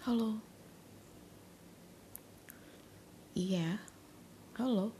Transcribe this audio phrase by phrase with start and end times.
[0.00, 0.40] Halo.
[3.36, 3.76] Iya.
[4.56, 4.96] Halo.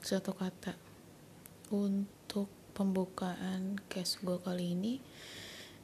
[0.00, 0.72] Satu kata
[1.68, 5.04] untuk pembukaan case gue kali ini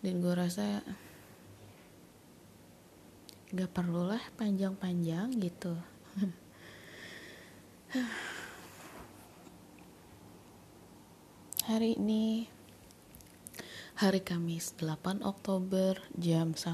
[0.01, 0.81] dan gue rasa
[3.53, 5.77] gak perlulah panjang-panjang gitu.
[11.69, 12.49] Hari ini
[14.01, 16.65] hari Kamis 8 Oktober jam 1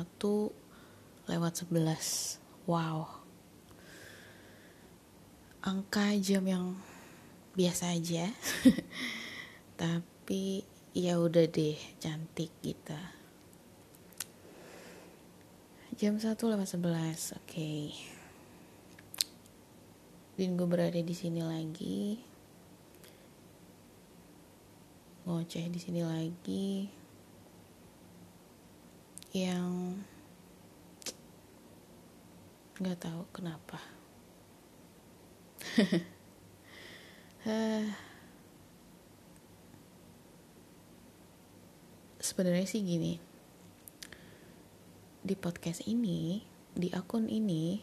[1.26, 2.38] lewat 11
[2.70, 3.02] wow.
[5.58, 6.78] Angka jam yang
[7.58, 8.30] biasa aja.
[9.82, 10.62] Tapi
[10.94, 13.02] ya udah deh cantik kita.
[15.98, 17.42] Jam 1 lewat 11 oke.
[17.42, 17.90] Okay.
[20.38, 22.22] dan gue berada di sini lagi.
[25.26, 27.02] Ngoceh di sini lagi
[29.36, 30.00] yang
[32.80, 33.76] nggak tahu kenapa.
[42.26, 43.20] Sebenarnya sih gini
[45.20, 46.40] di podcast ini
[46.72, 47.82] di akun ini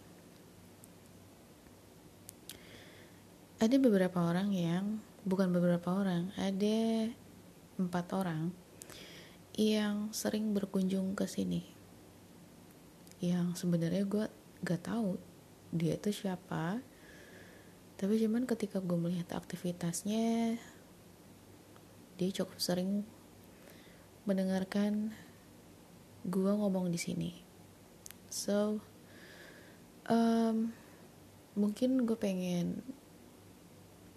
[3.59, 7.11] ada beberapa orang yang bukan beberapa orang ada
[7.79, 8.62] empat orang
[9.53, 11.65] yang sering berkunjung ke sini.
[13.21, 14.25] Yang sebenarnya gue
[14.63, 15.17] gak tahu
[15.73, 16.81] dia itu siapa
[18.03, 20.59] tapi cuman ketika gue melihat aktivitasnya
[22.19, 23.07] dia cukup sering
[24.27, 25.15] mendengarkan
[26.27, 27.31] gue ngomong di sini.
[28.27, 28.83] So
[30.11, 30.75] um,
[31.55, 32.83] mungkin gue pengen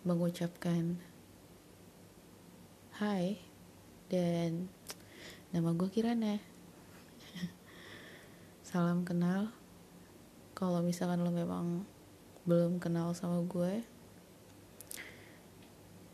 [0.02, 0.98] mengucapkan
[2.98, 3.38] hai
[4.10, 4.66] dan
[5.54, 6.42] Nama gue Kirana.
[8.66, 9.54] Salam kenal.
[10.58, 11.86] Kalau misalkan lo memang
[12.50, 13.86] belum kenal sama gue.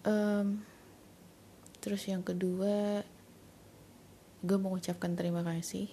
[0.05, 0.61] Um,
[1.81, 3.09] terus yang kedua,
[4.45, 5.89] gue mengucapkan terima kasih.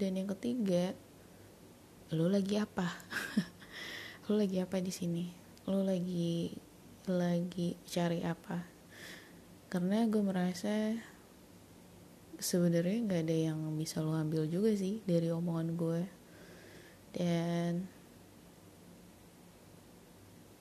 [0.00, 0.96] Dan yang ketiga,
[2.16, 2.88] lo lagi apa?
[4.32, 5.28] lo lagi apa di sini?
[5.68, 6.48] Lo lagi
[7.04, 8.64] lagi cari apa?
[9.68, 10.96] Karena gue merasa
[12.44, 16.02] sebenarnya nggak ada yang bisa lo ambil juga sih dari omongan gue.
[17.16, 17.88] Dan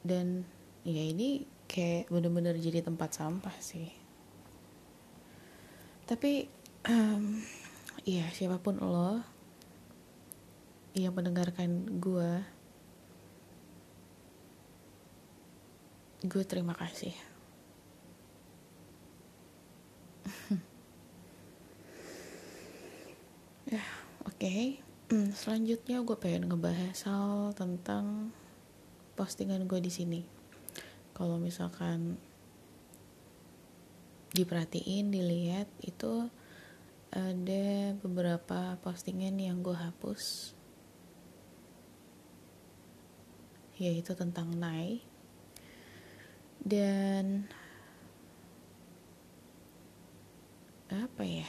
[0.04, 0.48] dan
[0.88, 3.92] ya ini kayak bener-bener jadi tempat sampah sih.
[6.08, 6.48] Tapi
[6.88, 7.44] um,
[8.08, 9.20] ya siapa pun lo
[10.94, 12.32] yang mendengarkan gue
[16.24, 17.12] gue terima kasih
[23.74, 23.84] ya
[24.24, 24.76] oke okay.
[25.08, 28.36] hmm, selanjutnya gue pengen ngebahas hal tentang
[29.16, 30.22] postingan gue di sini.
[31.16, 32.20] Kalau misalkan
[34.36, 36.28] diperhatiin dilihat itu
[37.16, 40.52] ada beberapa postingan yang gue hapus.
[43.80, 45.00] Yaitu tentang Nai.
[46.60, 47.48] Dan
[50.92, 51.48] apa ya?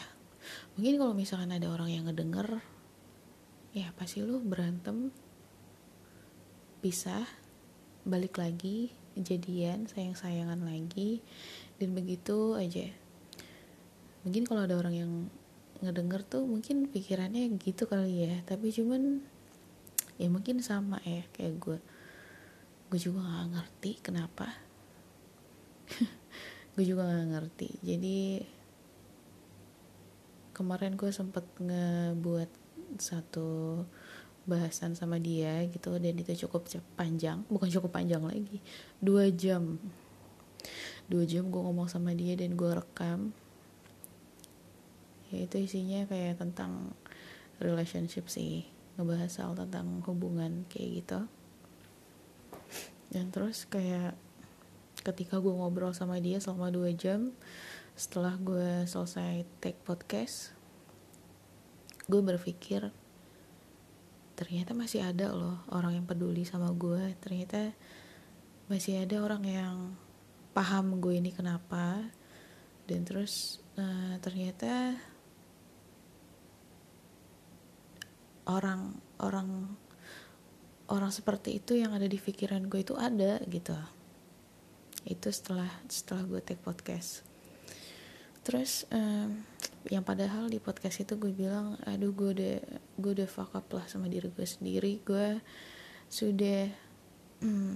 [0.79, 2.63] Mungkin kalau misalkan ada orang yang ngedenger
[3.75, 5.11] ya pasti lu berantem
[6.79, 7.27] pisah
[8.07, 11.19] balik lagi kejadian sayang-sayangan lagi
[11.83, 12.87] dan begitu aja.
[14.23, 15.13] Mungkin kalau ada orang yang
[15.83, 19.21] ngedenger tuh mungkin pikirannya gitu kali ya tapi cuman
[20.23, 21.79] ya mungkin sama ya kayak gue
[22.95, 24.47] gue juga gak ngerti kenapa.
[26.75, 27.71] Gue juga gak ngerti.
[27.83, 28.19] Jadi
[30.55, 32.64] kemarin gue sempet ngebuat
[32.99, 33.83] satu
[34.45, 36.69] bahasan sama dia gitu dan itu cukup
[37.01, 38.61] panjang bukan cukup panjang lagi
[39.01, 39.81] dua jam.
[41.05, 43.37] Dua jam gue ngomong sama dia dan gue rekam.
[45.29, 46.97] Ya itu isinya kayak tentang
[47.61, 48.65] relationship sih
[48.97, 51.21] ngebahas soal tentang hubungan kayak gitu.
[53.13, 54.17] Dan terus kayak
[55.05, 57.37] ketika gue ngobrol sama dia selama dua jam
[57.95, 60.57] setelah gue selesai take podcast
[62.05, 62.93] gue berpikir
[64.35, 67.15] ternyata masih ada loh orang yang peduli sama gue.
[67.23, 67.71] Ternyata
[68.67, 69.77] masih ada orang yang
[70.53, 72.03] paham gue ini kenapa.
[72.85, 74.99] Dan terus uh, ternyata
[78.45, 79.73] orang orang
[80.93, 83.73] orang seperti itu yang ada di pikiran gue itu ada gitu.
[85.07, 87.25] Itu setelah setelah gue take podcast.
[88.45, 89.41] Terus um,
[89.93, 92.57] yang padahal di podcast itu gue bilang aduh gue udah
[92.97, 95.01] gue udah fuck up lah sama diri gue sendiri.
[95.05, 95.41] Gue
[96.09, 96.73] sudah
[97.45, 97.75] hmm,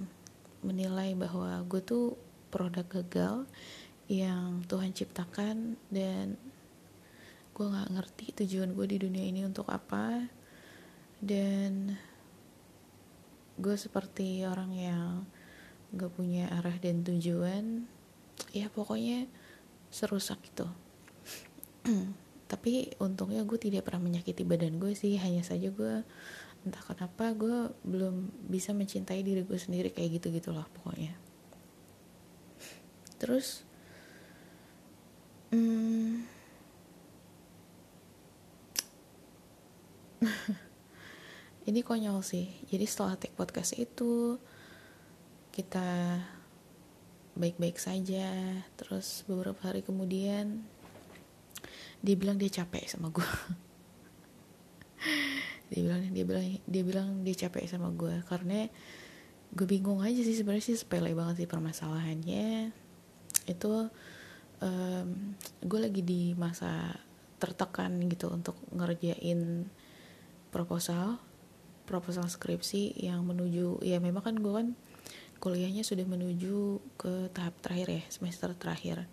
[0.65, 2.17] menilai bahwa gue tuh
[2.49, 3.45] produk gagal
[4.09, 6.33] yang Tuhan ciptakan dan
[7.53, 10.25] gue nggak ngerti tujuan gue di dunia ini untuk apa.
[11.19, 11.93] Dan
[13.59, 15.27] gue seperti orang yang
[15.91, 17.83] gak punya arah dan tujuan
[18.55, 19.27] ya pokoknya
[19.91, 20.63] serusak itu
[22.51, 25.17] tapi untungnya gue tidak pernah menyakiti badan gue sih.
[25.17, 26.03] Hanya saja gue
[26.67, 31.15] entah kenapa gue belum bisa mencintai diri gue sendiri kayak gitu gitulah pokoknya.
[33.19, 33.67] Terus
[35.51, 36.23] hmm,
[41.69, 42.47] ini konyol sih.
[42.67, 44.39] Jadi setelah take podcast itu
[45.51, 46.19] kita
[47.39, 48.31] baik-baik saja.
[48.75, 50.63] Terus beberapa hari kemudian
[51.99, 53.25] dia bilang dia capek sama gue
[55.69, 58.65] dia bilang dia bilang dia bilang dia capek sama gue karena
[59.49, 62.69] gue bingung aja sih sebenarnya sih sepele banget sih permasalahannya.
[63.49, 63.89] Itu
[64.61, 65.07] um,
[65.65, 66.93] gue lagi di masa
[67.39, 69.65] tertekan gitu untuk ngerjain
[70.51, 71.17] proposal
[71.87, 74.67] proposal skripsi yang menuju ya memang kan gue kan
[75.39, 79.07] kuliahnya sudah menuju ke tahap terakhir ya semester terakhir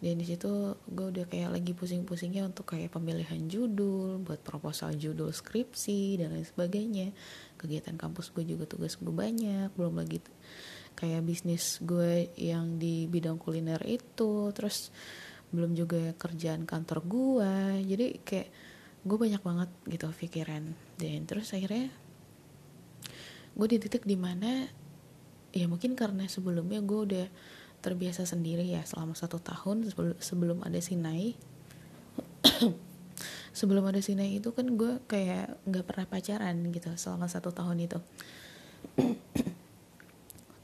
[0.00, 5.28] dan di situ gue udah kayak lagi pusing-pusingnya untuk kayak pemilihan judul buat proposal judul
[5.28, 7.12] skripsi dan lain sebagainya.
[7.60, 10.24] Kegiatan kampus gue juga tugas gue banyak belum lagi
[10.96, 14.88] kayak bisnis gue yang di bidang kuliner itu terus
[15.52, 17.52] belum juga kerjaan kantor gue
[17.84, 18.48] jadi kayak
[19.04, 20.64] gue banyak banget gitu pikiran.
[20.96, 21.92] Dan terus akhirnya
[23.52, 24.64] gue di titik di mana
[25.52, 27.26] ya mungkin karena sebelumnya gue udah
[27.80, 29.88] terbiasa sendiri ya selama satu tahun
[30.20, 31.34] sebelum ada Sinai
[33.58, 37.98] sebelum ada Sinai itu kan gue kayak nggak pernah pacaran gitu selama satu tahun itu.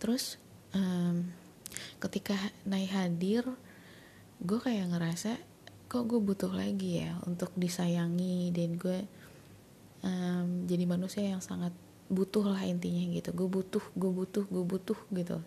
[0.00, 0.40] Terus
[0.72, 1.26] um,
[2.00, 3.44] ketika naik hadir
[4.40, 5.40] gue kayak ngerasa
[5.86, 8.98] kok gue butuh lagi ya untuk disayangi dan gue
[10.04, 11.72] um, jadi manusia yang sangat
[12.06, 13.34] butuh lah intinya gitu.
[13.34, 15.38] Gue butuh gue butuh gue butuh gitu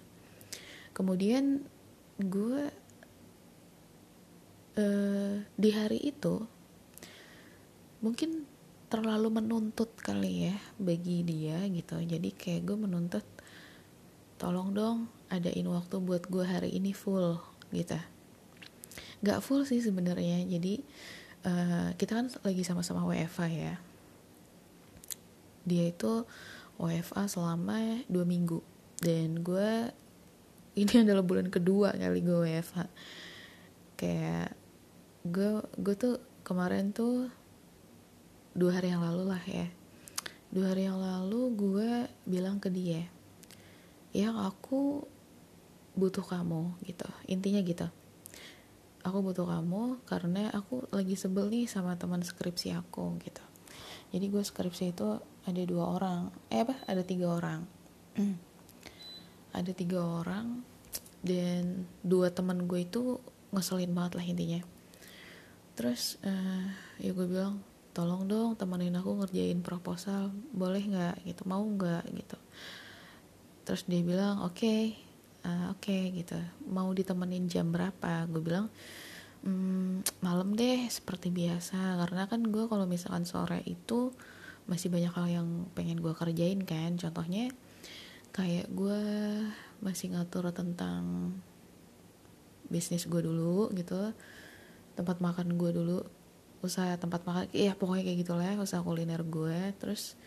[1.00, 1.64] kemudian
[2.20, 2.68] gue
[4.76, 6.44] uh, di hari itu
[8.04, 8.44] mungkin
[8.92, 12.04] terlalu menuntut kali ya bagi dia gitu.
[12.04, 13.24] Jadi kayak gue menuntut
[14.36, 17.40] tolong dong adain waktu buat gue hari ini full
[17.72, 17.96] gitu.
[19.24, 20.44] Gak full sih sebenarnya.
[20.44, 20.84] Jadi
[21.48, 23.76] uh, kita kan lagi sama-sama WFA ya.
[25.64, 26.28] Dia itu
[26.76, 28.60] WFA selama dua minggu.
[29.00, 29.96] Dan gue
[30.80, 32.86] ini adalah bulan kedua kali gue WFA
[34.00, 34.56] kayak
[35.28, 36.16] gue gue tuh
[36.48, 37.28] kemarin tuh
[38.56, 39.68] dua hari yang lalu lah ya.
[40.50, 41.92] Dua hari yang lalu gue
[42.26, 43.06] bilang ke dia
[44.10, 45.06] ya aku
[45.94, 47.06] butuh kamu gitu.
[47.30, 47.88] Intinya gitu.
[49.06, 53.44] Aku butuh kamu karena aku lagi sebel nih sama teman skripsi aku gitu.
[54.10, 56.34] Jadi gue skripsi itu ada dua orang.
[56.50, 56.74] Eh apa?
[56.90, 57.64] Ada tiga orang
[59.54, 60.62] ada tiga orang
[61.20, 63.20] dan dua teman gue itu
[63.52, 64.62] ngeselin banget lah intinya.
[65.76, 66.68] Terus uh,
[67.00, 67.64] ya gue bilang
[67.96, 71.16] tolong dong temenin aku ngerjain proposal boleh nggak?
[71.26, 72.04] Gitu mau nggak?
[72.14, 72.38] Gitu.
[73.66, 74.82] Terus dia bilang oke okay,
[75.44, 76.40] uh, oke okay, gitu.
[76.70, 78.28] Mau ditemenin jam berapa?
[78.30, 78.68] Gue bilang
[79.44, 82.00] hmm, malam deh seperti biasa.
[82.06, 84.14] Karena kan gue kalau misalkan sore itu
[84.70, 86.96] masih banyak hal yang pengen gue kerjain kan.
[86.96, 87.50] Contohnya
[88.36, 89.02] kayak gue
[89.80, 91.34] masih ngatur tentang
[92.70, 94.14] bisnis gue dulu gitu
[94.94, 96.00] tempat makan gue dulu
[96.60, 100.20] usaha tempat makan ya pokoknya kayak gitulah ya, usaha kuliner gue terus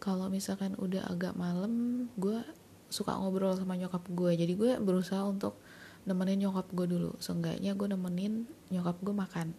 [0.00, 2.40] kalau misalkan udah agak malam gue
[2.88, 5.58] suka ngobrol sama nyokap gue jadi gue berusaha untuk
[6.06, 7.10] nemenin nyokap gue dulu.
[7.18, 9.52] Seenggaknya gue nemenin nyokap gue makan.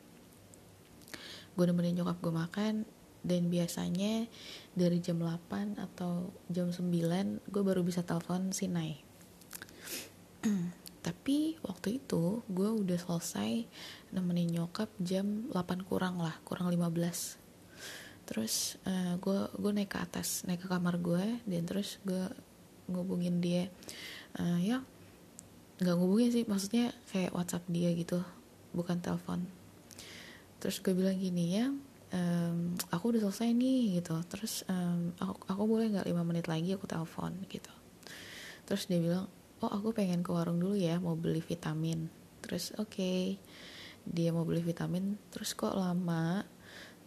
[1.59, 2.73] Gue nemenin nyokap gue makan
[3.27, 4.31] dan biasanya
[4.71, 6.87] dari jam 8 atau jam 9
[7.43, 8.95] gue baru bisa telepon si Nai.
[11.07, 13.67] Tapi waktu itu gue udah selesai
[14.15, 17.47] nemenin nyokap jam 8 kurang lah kurang 15
[18.27, 22.27] terus uh, gue gue naik ke atas naik ke kamar gue dan terus gue
[22.91, 23.71] ngubungin dia.
[24.35, 24.83] Uh, ya
[25.79, 28.19] nggak ngubungin sih maksudnya kayak WhatsApp dia gitu
[28.75, 29.47] bukan telepon.
[30.59, 31.71] Terus gue bilang gini ya
[32.13, 34.15] um, aku udah selesai nih gitu.
[34.27, 37.71] Terus um, aku, aku boleh nggak lima menit lagi aku telepon gitu.
[38.67, 39.25] Terus dia bilang
[39.63, 42.07] oh aku pengen ke warung dulu ya mau beli vitamin.
[42.43, 42.93] Terus oke.
[42.93, 43.21] Okay.
[44.07, 46.39] dia mau beli vitamin terus kok lama?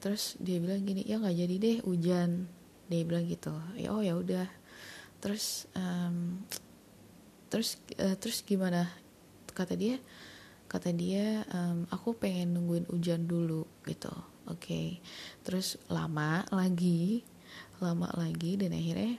[0.04, 2.30] Terus dia bilang gini ya nggak jadi deh hujan.
[2.92, 3.56] Dia bilang gitu.
[3.80, 4.48] Ya oh ya udah.
[5.20, 6.44] Terus um,
[7.48, 8.88] terus uh, terus gimana?
[9.48, 9.96] Kata dia
[10.70, 14.14] kata dia um, aku pengen nungguin hujan dulu gitu
[14.50, 14.98] oke.
[15.46, 17.22] Terus lama lagi
[17.80, 19.16] lama lagi dan akhirnya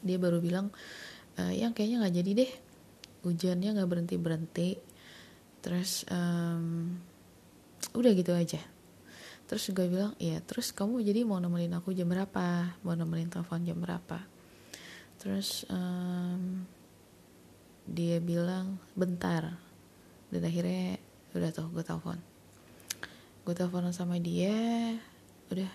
[0.00, 0.72] dia baru bilang
[1.36, 2.52] e, yang kayaknya nggak jadi deh.
[3.24, 4.70] Hujannya nggak berhenti berhenti
[5.64, 6.92] terus um,
[7.96, 8.60] udah gitu aja.
[9.48, 12.76] Terus gue bilang ya terus kamu jadi mau nemenin aku jam berapa?
[12.84, 14.20] Mau nemenin telepon jam berapa?
[15.20, 16.68] Terus um,
[17.88, 19.56] dia bilang bentar.
[20.28, 21.00] Dan akhirnya
[21.32, 22.33] udah tuh gue telepon
[23.44, 24.56] gue telepon sama dia
[25.52, 25.68] udah.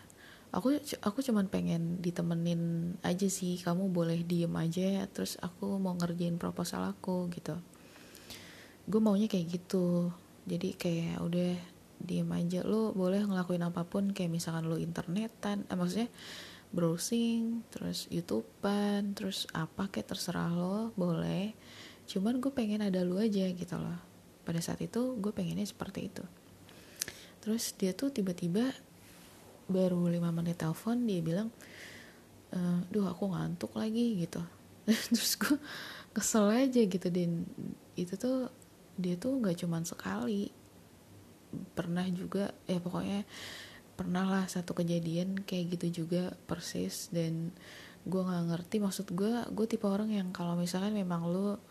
[0.49, 0.73] Aku
[1.05, 6.89] aku cuman pengen ditemenin aja sih kamu boleh diem aja terus aku mau ngerjain proposal
[6.89, 7.53] aku gitu.
[8.89, 10.09] Gue maunya kayak gitu.
[10.49, 11.53] Jadi kayak udah
[12.01, 12.65] diem aja.
[12.65, 16.09] Lo boleh ngelakuin apa pun kayak misalkan lo internetan eh, maksudnya
[16.73, 21.53] browsing terus youtubean terus apa kayak terserah lo boleh.
[22.09, 24.01] Cuman gue pengen ada lu aja gitu loh.
[24.41, 26.25] Pada saat itu gue pengennya seperti itu
[27.39, 28.71] terus dia tuh tiba-tiba
[29.69, 31.53] baru lima menit telepon dia bilang
[32.49, 34.41] e, duh aku ngantuk lagi gitu.
[35.13, 35.57] Terus gue
[36.11, 37.45] kesel aja gitu dan
[37.93, 38.49] itu tuh
[38.97, 40.49] dia tuh nggak cuman sekali.
[41.77, 43.25] Pernah juga ya pokoknya
[43.93, 47.13] pernah lah satu kejadian kayak gitu juga persis.
[47.13, 47.53] Dan
[48.09, 51.61] gue nggak ngerti maksud gue gue tipe orang yang kalau misalkan memang lo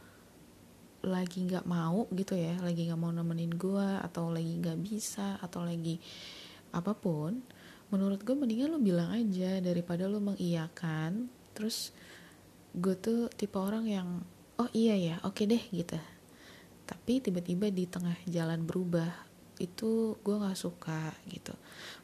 [1.05, 5.63] lagi nggak mau gitu ya lagi nggak mau nemenin gue atau lagi nggak bisa atau
[5.63, 6.03] lagi
[6.75, 7.39] apa pun
[7.89, 11.29] menurut gue mendingan lo bilang aja daripada lo mengiyakan.
[11.57, 11.93] Terus
[12.77, 14.09] gue tuh tipe orang yang
[14.61, 15.97] oh iya ya oke deh gitu.
[16.89, 19.09] Tapi tiba-tiba di tengah jalan berubah
[19.59, 21.57] itu gue nggak suka gitu.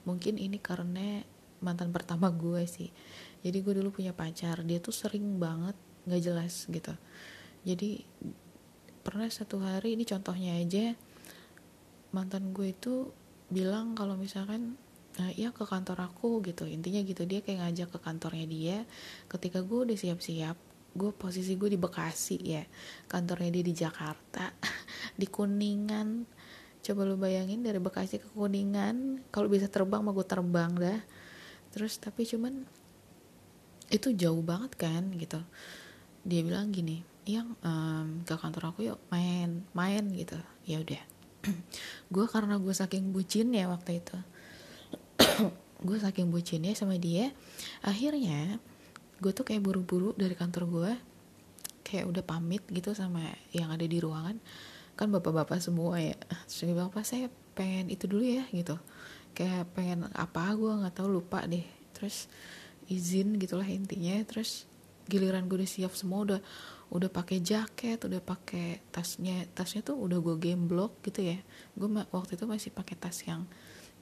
[0.08, 1.22] Mungkin ini karena
[1.60, 2.88] mantan pertama gue sih.
[3.44, 5.76] Jadi gue dulu punya pacar dia tuh sering banget
[6.08, 6.92] nggak jelas gitu.
[7.64, 8.04] Jadi
[9.04, 10.96] pernah satu hari ini contohnya aja
[12.16, 13.12] mantan gue itu
[13.52, 14.80] bilang kalau misalkan
[15.20, 16.64] nah, ya ke kantor aku gitu.
[16.64, 18.78] Intinya gitu dia kayak ngajak ke kantornya dia.
[19.28, 20.56] Ketika gue udah siap-siap
[20.94, 22.62] gue posisi gue di Bekasi ya
[23.10, 24.48] kantornya dia di Jakarta
[25.20, 26.24] di Kuningan.
[26.80, 31.00] Coba lu bayangin dari Bekasi ke Kuningan kalau bisa terbang mah gue terbang dah.
[31.76, 32.64] Terus tapi cuman
[33.92, 35.42] itu jauh banget kan gitu.
[36.24, 40.36] Dia bilang gini yang um, ke kantor aku yuk main main gitu.
[40.68, 41.02] Ya udah.
[42.14, 44.16] Gue karena gue saking bucin ya waktu itu.
[45.86, 47.28] Gue saking bucinnya sama dia
[47.84, 48.56] akhirnya
[49.20, 50.92] gue tuh kayak buru-buru dari kantor gue
[51.84, 53.20] kayak udah pamit gitu sama
[53.52, 54.40] yang ada di ruangan.
[54.96, 56.16] Kan bapak-bapak semua ya.
[56.48, 58.80] Terus dia bilang pak saya pengen itu dulu ya gitu.
[59.36, 61.64] Kayak pengen apa gue nggak tahu lupa deh.
[61.92, 62.32] Terus
[62.88, 64.16] izin gitulah intinya.
[64.24, 64.64] Terus
[65.04, 66.40] giliran gue udah siap semua udah
[66.92, 71.38] udah pakai jaket udah pakai tasnya tasnya tuh udah gue game block gitu ya.
[71.72, 73.48] Gue waktu itu masih pakai tas yang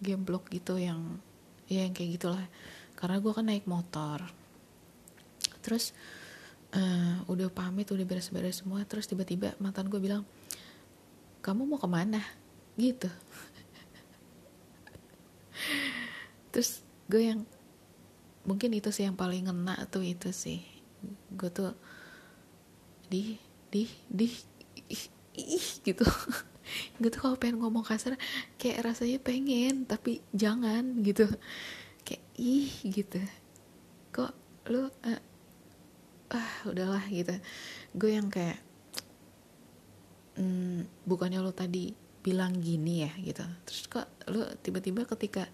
[0.02, 1.22] game block gitu yang
[1.70, 2.46] ya yang kayak gitulah.
[2.98, 4.26] Karena gue kan naik motor.
[5.62, 5.94] Terus
[6.74, 10.26] uh, udah pamit udah beres-beres semua terus tiba-tiba mantan gue bilang
[11.42, 12.22] kamu mau ke mana?
[12.78, 13.10] Gitu.
[16.54, 17.42] Terus gue yang
[18.46, 20.62] mungkin itu sih yang paling ngena tuh itu sih.
[21.34, 21.74] Gue tuh
[23.12, 23.36] di
[23.68, 24.24] di di
[24.88, 25.04] ih,
[25.36, 26.04] ih gitu.
[26.96, 28.16] Gue tuh kalau pengen ngomong kasar
[28.56, 31.28] kayak rasanya pengen tapi jangan gitu.
[32.08, 33.20] Kayak ih gitu.
[34.16, 34.32] Kok
[34.72, 35.20] lu uh,
[36.32, 37.36] ah udahlah gitu.
[37.92, 38.56] Gue yang kayak
[40.40, 41.92] hmm, bukannya lo tadi
[42.24, 43.44] bilang gini ya gitu.
[43.68, 45.44] Terus kok lo tiba-tiba ketika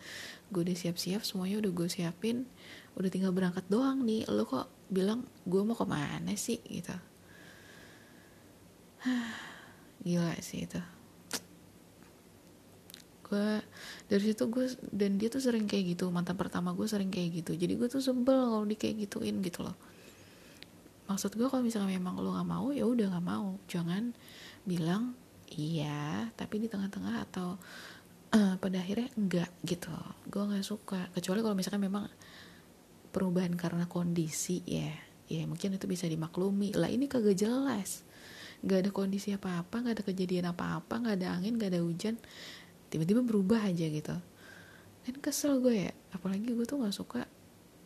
[0.54, 2.46] gue udah siap-siap semuanya udah gue siapin
[2.94, 6.62] udah tinggal berangkat doang nih lo kok bilang gue mau ke mana sih?
[6.62, 7.07] Gitu
[10.06, 10.80] gila sih itu.
[13.28, 13.60] Gue
[14.08, 17.52] dari situ gue dan dia tuh sering kayak gitu mantan pertama gue sering kayak gitu.
[17.54, 19.76] Jadi gue tuh sebel kalau di kayak gituin gitu loh.
[21.08, 23.56] Maksud gue kalau misalnya memang lo nggak mau ya udah nggak mau.
[23.68, 24.12] Jangan
[24.64, 25.12] bilang
[25.52, 27.56] iya tapi di tengah-tengah atau
[28.32, 29.92] uh, pada akhirnya enggak gitu.
[30.28, 31.12] Gue nggak suka.
[31.12, 32.08] Kecuali kalau misalkan memang
[33.12, 34.88] perubahan karena kondisi ya.
[35.28, 36.72] Ya mungkin itu bisa dimaklumi.
[36.72, 38.07] Lah ini kagak jelas
[38.58, 42.14] nggak ada kondisi apa-apa nggak ada kejadian apa-apa nggak ada angin nggak ada hujan.
[42.88, 44.16] Tiba-tiba berubah aja gitu.
[45.04, 45.92] Kan kesel gue ya.
[46.12, 47.28] Apalagi gue tuh nggak suka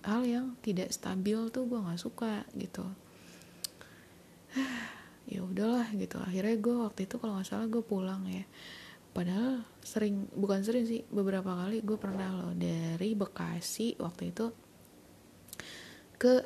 [0.02, 2.84] hal yang tidak stabil tuh gue nggak suka gitu.
[5.22, 6.18] Ya udahlah gitu.
[6.18, 8.44] Akhirnya gue waktu itu kalau nggak salah gue pulang ya.
[9.14, 14.50] Padahal sering bukan sering sih beberapa kali gue pernah loh dari Bekasi waktu itu
[16.20, 16.42] ke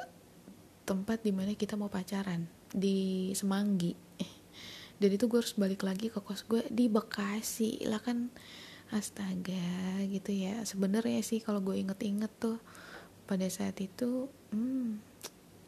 [0.87, 4.06] tempat di mana kita mau pacaran di Semanggi
[4.97, 7.85] dan itu gue harus balik lagi ke kos gue di Bekasi.
[7.85, 8.33] Lah kan
[8.89, 10.65] astaga gitu ya.
[10.65, 12.57] Sebenarnya sih kalau gue inget-inget tuh
[13.29, 14.97] pada saat itu hmm,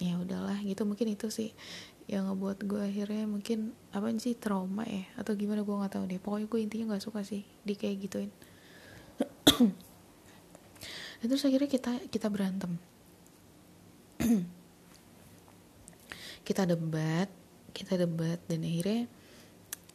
[0.00, 0.88] ya udahlah gitu.
[0.88, 1.52] Mungkin itu sih
[2.08, 5.04] yang ngebuat gue akhirnya mungkin apa sih trauma ya?
[5.20, 6.20] Atau gimana gue nggak tahu deh.
[6.20, 8.32] Pokoknya gue intinya nggak suka sih di kayak gituin.
[11.18, 12.80] Dan terus akhirnya kita kita berantem.
[16.48, 17.28] Kita debat
[17.78, 19.06] kita debat dan akhirnya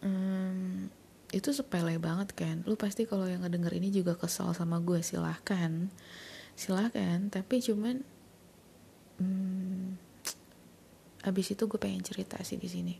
[0.03, 0.91] um,
[1.33, 5.01] itu sepele banget kan lu pasti kalau yang ngedenger ini juga kesal sama gue.
[5.01, 5.89] Silahkan.
[6.53, 7.33] Silahkan.
[7.33, 8.05] Tapi cuman
[9.17, 9.97] um,
[11.25, 12.95] abis itu gue pengen cerita sih di sini.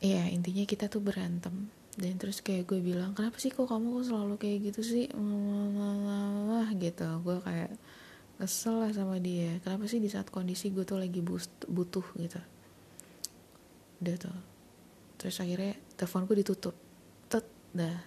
[0.00, 1.68] Iya intinya kita tuh berantem.
[1.98, 5.06] Dan terus kayak gue bilang kenapa sih kok kamu kok selalu kayak gitu sih?
[5.12, 7.04] Wah gitu.
[7.20, 7.74] Gue kayak
[8.40, 9.60] kesel lah sama dia.
[9.60, 12.40] Kenapa sih di saat kondisi gue tuh lagi butuh gitu.
[14.00, 14.57] Udah tuh
[15.18, 16.74] terus akhirnya telepon gue ditutup.
[17.26, 17.44] Tet
[17.74, 17.98] dah.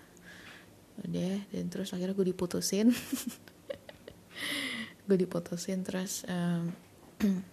[1.03, 2.89] Udah dan terus akhirnya gue diputusin.
[5.01, 6.71] Gue diputusin terus um,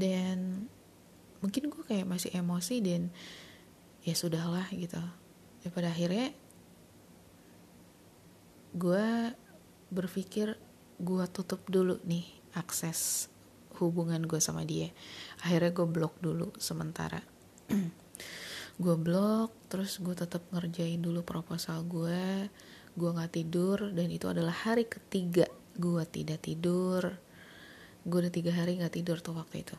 [0.00, 0.64] dan
[1.42, 3.12] mungkin gue kayak masih emosi dan
[4.06, 5.02] ya sudahlah gitu.
[5.66, 6.32] Ya pada akhirnya
[8.72, 9.34] gue
[9.92, 10.56] berpikir
[11.02, 12.24] gue tutup dulu nih
[12.56, 13.28] akses
[13.82, 14.88] hubungan gue sama dia.
[15.42, 17.31] Akhirnya gue blok dulu sementara
[18.82, 22.48] gue blok terus gue tetap ngerjain dulu proposal gue
[22.92, 27.16] gue nggak tidur dan itu adalah hari ketiga gue tidak tidur.
[28.02, 29.76] Gue udah tiga hari nggak tidur tuh waktu itu.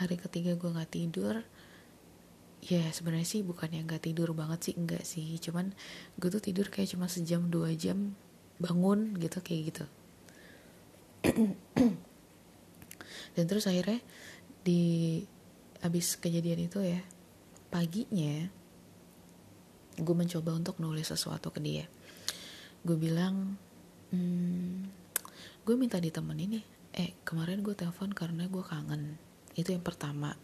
[0.00, 1.44] Hari ketiga gue nggak tidur
[2.62, 5.38] ya sebenarnya sih bukan yang nggak tidur banget sih enggak sih.
[5.38, 5.70] Cuman
[6.18, 8.18] gue tuh tidur kayak cuma sejam dua jam
[8.58, 9.84] bangun gitu kayak gitu.
[13.38, 14.02] Dan terus akhirnya
[14.66, 15.22] di
[15.82, 17.02] abis kejadian itu ya
[17.74, 18.46] paginya
[19.98, 21.84] gue mencoba untuk nulis sesuatu ke dia.
[22.80, 23.56] Gue bilang
[24.14, 24.88] hmm,
[25.64, 26.64] gue minta ditemenin nih.
[26.92, 29.20] Eh kemarin gue telepon karena gue kangen.
[29.52, 30.36] Itu yang pertama.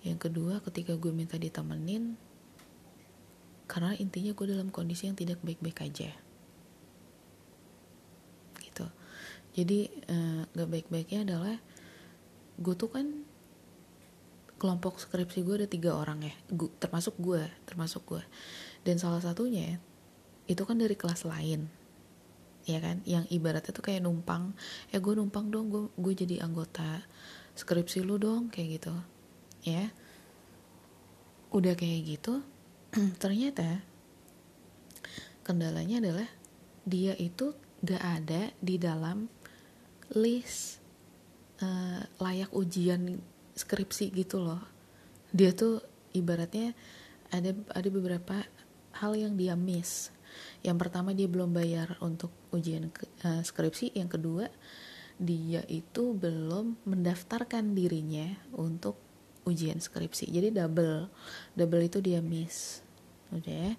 [0.00, 2.16] Yang kedua ketika gue minta ditemenin
[3.68, 6.10] karena intinya gue dalam kondisi yang tidak baik-baik aja.
[8.56, 8.86] Gitu.
[9.54, 9.78] Jadi
[10.08, 11.56] eh, gak baik-baiknya adalah
[12.60, 13.06] gue tuh kan
[14.60, 16.34] kelompok skripsi gue ada tiga orang ya.
[16.52, 18.22] Gua, termasuk gue termasuk gue.
[18.84, 19.80] Dan salah satunya
[20.44, 21.72] itu kan dari kelas lain.
[22.68, 23.00] Ya kan?
[23.08, 24.52] Yang ibaratnya tuh kayak numpang
[24.92, 27.00] ya gue numpang dong gue gue jadi anggota
[27.56, 28.92] skripsi lu dong kayak gitu.
[29.64, 29.88] Ya?
[31.48, 32.44] Udah kayak gitu
[33.22, 33.80] ternyata
[35.40, 36.28] kendalanya adalah
[36.84, 39.24] dia itu gak ada di dalam
[40.12, 40.82] list
[41.62, 43.22] uh, layak ujian
[43.60, 44.64] skripsi gitu loh.
[45.30, 45.84] Dia tuh
[46.16, 46.72] ibaratnya
[47.28, 48.42] ada ada beberapa
[48.96, 50.08] hal yang dia miss.
[50.64, 52.88] Yang pertama dia belum bayar untuk ujian
[53.26, 53.92] uh, skripsi.
[53.92, 54.46] Yang kedua
[55.20, 58.96] dia itu belum mendaftarkan dirinya untuk
[59.44, 60.32] ujian skripsi.
[60.32, 61.12] Jadi double
[61.52, 62.80] double itu dia miss.
[63.30, 63.76] Udah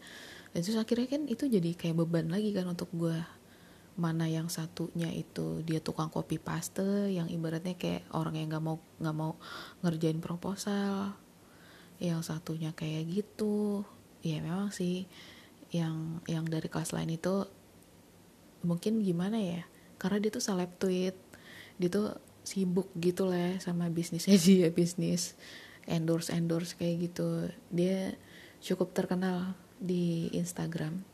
[0.52, 3.16] dan terus akhirnya kan itu jadi kayak beban lagi kan untuk gue
[4.02, 8.78] mana yang satunya itu dia tukang copy paste yang ibaratnya kayak orang yang nggak mau
[8.98, 9.38] nggak mau
[9.86, 11.14] ngerjain proposal.
[12.02, 13.86] Yang satunya kayak gitu.
[14.26, 15.06] Ya memang sih
[15.70, 17.46] yang yang dari kelas lain itu
[18.66, 19.62] mungkin gimana ya
[20.02, 21.14] karena dia tuh seleb tweet.
[21.78, 25.38] Dia tuh sibuk gitu lah sama bisnisnya dia bisnis
[25.86, 27.54] endorse endorse kayak gitu.
[27.70, 28.18] Dia
[28.66, 31.11] cukup terkenal di Instagram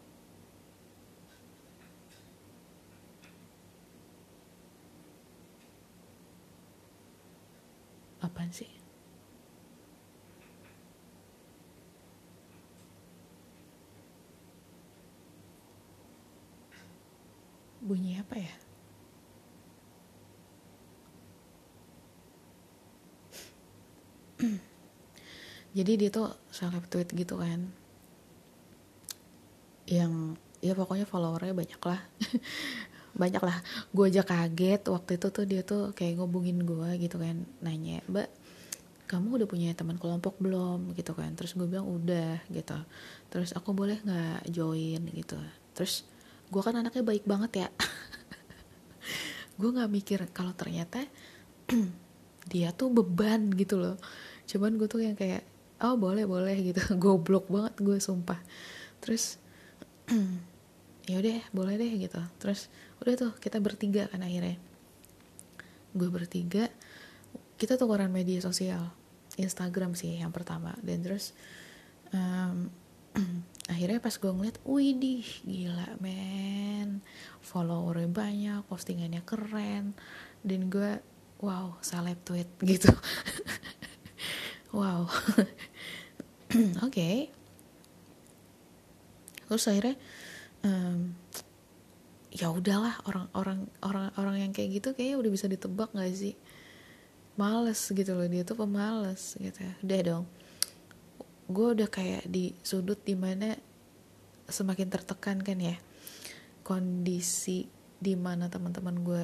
[8.27, 8.67] apaan sih?
[17.81, 18.55] Bunyi apa ya?
[25.77, 27.71] Jadi dia tuh seleb tweet gitu kan.
[29.87, 32.01] Yang ya pokoknya followernya banyak lah
[33.17, 33.58] banyak lah.
[33.91, 38.30] Gue aja kaget waktu itu tuh dia tuh kayak ngobungin gue gitu kan nanya mbak
[39.08, 40.91] kamu udah punya teman kelompok belum?
[40.91, 41.32] Gitu kan.
[41.34, 42.75] Terus gue bilang udah gitu.
[43.32, 44.99] Terus aku boleh nggak join?
[45.08, 45.39] Gitu.
[45.71, 46.03] Terus
[46.51, 47.69] gue kan anaknya baik banget ya.
[49.58, 51.01] Gue nggak mikir kalau ternyata
[52.51, 53.97] dia tuh beban gitu loh.
[54.45, 55.41] Cuman gue tuh yang kayak
[55.82, 56.77] oh boleh boleh gitu.
[57.01, 58.38] Goblok banget gue sumpah.
[59.01, 59.41] Terus
[61.10, 62.21] ya udah boleh deh gitu.
[62.38, 62.69] Terus
[63.01, 64.57] udah tuh kita bertiga kan akhirnya.
[65.93, 66.69] Gue bertiga
[67.57, 68.93] kita tukeran media sosial.
[69.38, 70.73] Instagram sih yang pertama.
[70.81, 71.33] Dan terus
[72.13, 72.69] um,
[73.73, 77.05] akhirnya pas gue ngeliat widih gila men.
[77.41, 79.93] Followernya banyak postingannya keren.
[80.41, 81.01] Dan gue
[81.41, 82.93] wow seleb tweet gitu.
[84.73, 85.07] Wow.
[86.86, 86.91] Oke.
[86.91, 87.17] Okay.
[89.47, 89.95] terus akhirnya
[90.67, 91.15] um,
[92.31, 96.35] ya udahlah orang-orang orang-orang yang kayak gitu kayaknya udah bisa ditebak gak sih?
[97.37, 100.25] Males gitu loh dia tuh pemalas gitu udah dong.
[101.47, 103.55] Gue udah kayak di sudut di mana
[104.47, 105.75] semakin tertekan kan ya
[106.63, 109.23] kondisi di mana teman-teman gue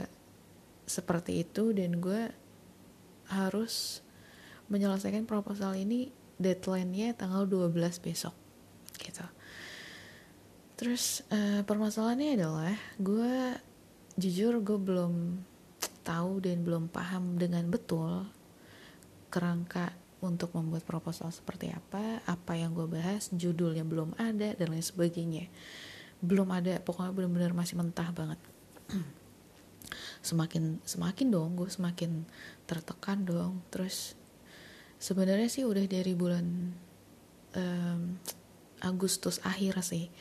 [0.83, 2.31] seperti itu dan gue
[3.31, 4.03] harus
[4.67, 8.35] menyelesaikan proposal ini deadline-nya tanggal 12 besok
[10.83, 13.55] terus uh, permasalahannya adalah gue
[14.19, 15.39] jujur gue belum
[16.03, 18.27] tahu dan belum paham dengan betul
[19.31, 24.83] kerangka untuk membuat proposal seperti apa apa yang gue bahas judulnya belum ada dan lain
[24.83, 25.47] sebagainya.
[26.19, 28.39] Belum ada pokoknya benar-benar masih mentah banget.
[30.27, 32.27] Semakin semakin dong gue semakin
[32.67, 33.63] tertekan dong.
[33.71, 34.19] Terus
[34.99, 36.75] sebenarnya sih udah dari bulan
[37.55, 38.19] um,
[38.83, 40.11] Agustus akhir sih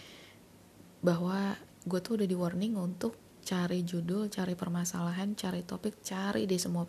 [1.02, 6.58] bahwa gue tuh udah di warning untuk cari judul, cari permasalahan, cari topik, cari deh
[6.62, 6.86] semua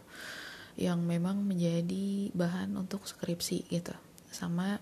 [0.77, 3.93] yang memang menjadi bahan untuk skripsi gitu.
[4.29, 4.77] Sama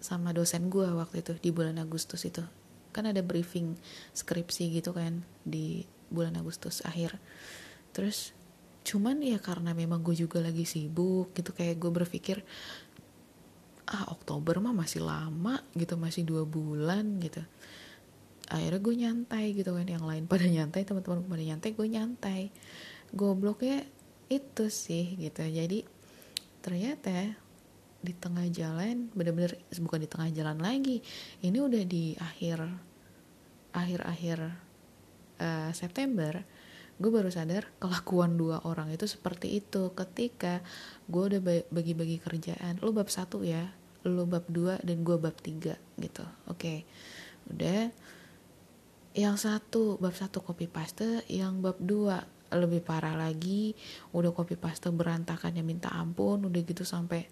[0.00, 2.40] sama dosen gue waktu itu di bulan Agustus itu.
[2.90, 3.76] Kan ada briefing
[4.16, 7.20] skripsi gitu kan di bulan Agustus akhir.
[7.92, 8.32] Terus
[8.80, 12.40] cuman ya karena memang gue juga lagi sibuk gitu kayak gue berpikir
[13.90, 17.44] ah Oktober mah masih lama gitu masih dua bulan gitu
[18.50, 22.40] akhirnya gue nyantai gitu kan yang lain pada nyantai teman-teman pada nyantai gue nyantai.
[23.14, 23.86] Gobloknya
[24.26, 25.46] itu sih gitu.
[25.46, 25.86] Jadi
[26.60, 27.34] ternyata
[28.00, 31.04] di tengah jalan bener-bener bukan di tengah jalan lagi
[31.44, 32.64] ini udah di akhir
[33.76, 34.38] akhir-akhir
[35.36, 36.40] uh, September
[37.00, 39.94] gue baru sadar kelakuan dua orang itu seperti itu.
[39.96, 40.60] Ketika
[41.08, 41.40] gue udah
[41.72, 43.72] bagi-bagi kerjaan lu bab satu ya
[44.04, 46.24] lu bab dua dan gue bab tiga gitu.
[46.48, 46.78] Oke okay.
[47.48, 47.88] udah
[49.20, 52.24] yang satu bab satu copy paste yang bab dua
[52.56, 53.76] lebih parah lagi.
[54.16, 57.28] Udah copy paste berantakan ya minta ampun udah gitu sampai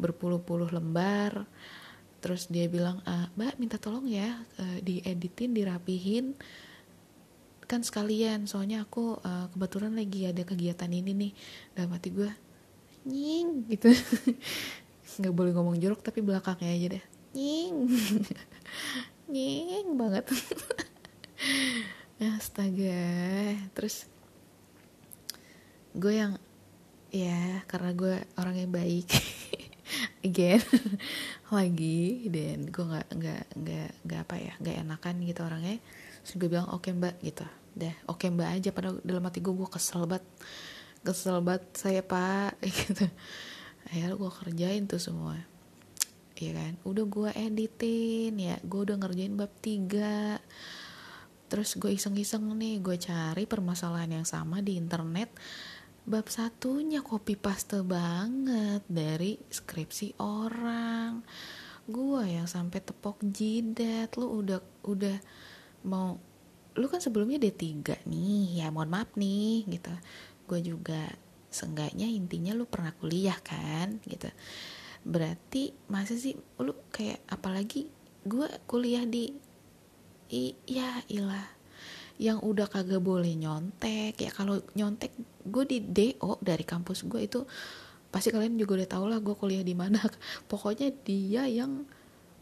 [0.00, 1.44] berpuluh-puluh lembar.
[2.18, 6.34] Terus dia bilang e, mbak minta tolong ya e, dieditin dirapihin.
[7.68, 11.32] Kan sekalian soalnya aku e, kebetulan lagi ada kegiatan ini nih.
[11.76, 12.30] Dalam hati gue
[13.04, 13.92] nying gitu.
[15.22, 17.04] Nggak boleh ngomong jorok tapi belakangnya aja deh.
[17.36, 17.76] Nying.
[19.28, 20.24] Nying banget
[22.38, 23.06] astaga.
[23.74, 24.06] Terus
[25.94, 26.36] gue yang
[27.08, 29.08] ya karena gue orang yang baik.
[30.26, 30.60] Again
[31.56, 35.76] lagi dan gue nggak nggak nggak nggak apa ya nggak enakan gitu orangnya.
[36.26, 37.46] Terus gue bilang oke okay, mbak gitu.
[37.78, 38.70] Deh oke okay, mbak aja.
[38.74, 40.26] Pada dalam hati gue gue kesel banget.
[41.06, 43.06] Kesel banget saya pak gitu.
[43.88, 45.40] Akhirnya gue kerjain tuh semua.
[46.38, 46.72] Iya kan?
[46.84, 48.56] Udah gue editin ya.
[48.62, 50.38] Gue udah ngerjain bab tiga
[51.48, 55.32] terus gue iseng-iseng nih gue cari permasalahan yang sama di internet.
[56.08, 61.20] Bab satunya copy paste banget dari skripsi orang.
[61.84, 64.16] Gue yang sampai tepok jidat.
[64.16, 65.16] Lu udah udah
[65.84, 66.16] mau
[66.78, 68.64] lu kan sebelumnya D3 nih.
[68.64, 69.92] Ya mohon maaf nih gitu.
[70.48, 71.12] Gue juga
[71.48, 74.32] seenggaknya intinya lu pernah kuliah kan gitu.
[75.04, 77.88] Berarti masa sih lu kayak apalagi
[78.24, 79.32] gue kuliah di
[80.28, 81.46] iya ilah
[82.18, 85.14] yang udah kagak boleh nyontek ya kalau nyontek
[85.46, 87.46] gue di do dari kampus gue itu
[88.08, 90.00] pasti kalian juga udah tau lah gue kuliah di mana.
[90.50, 91.84] Pokoknya dia yang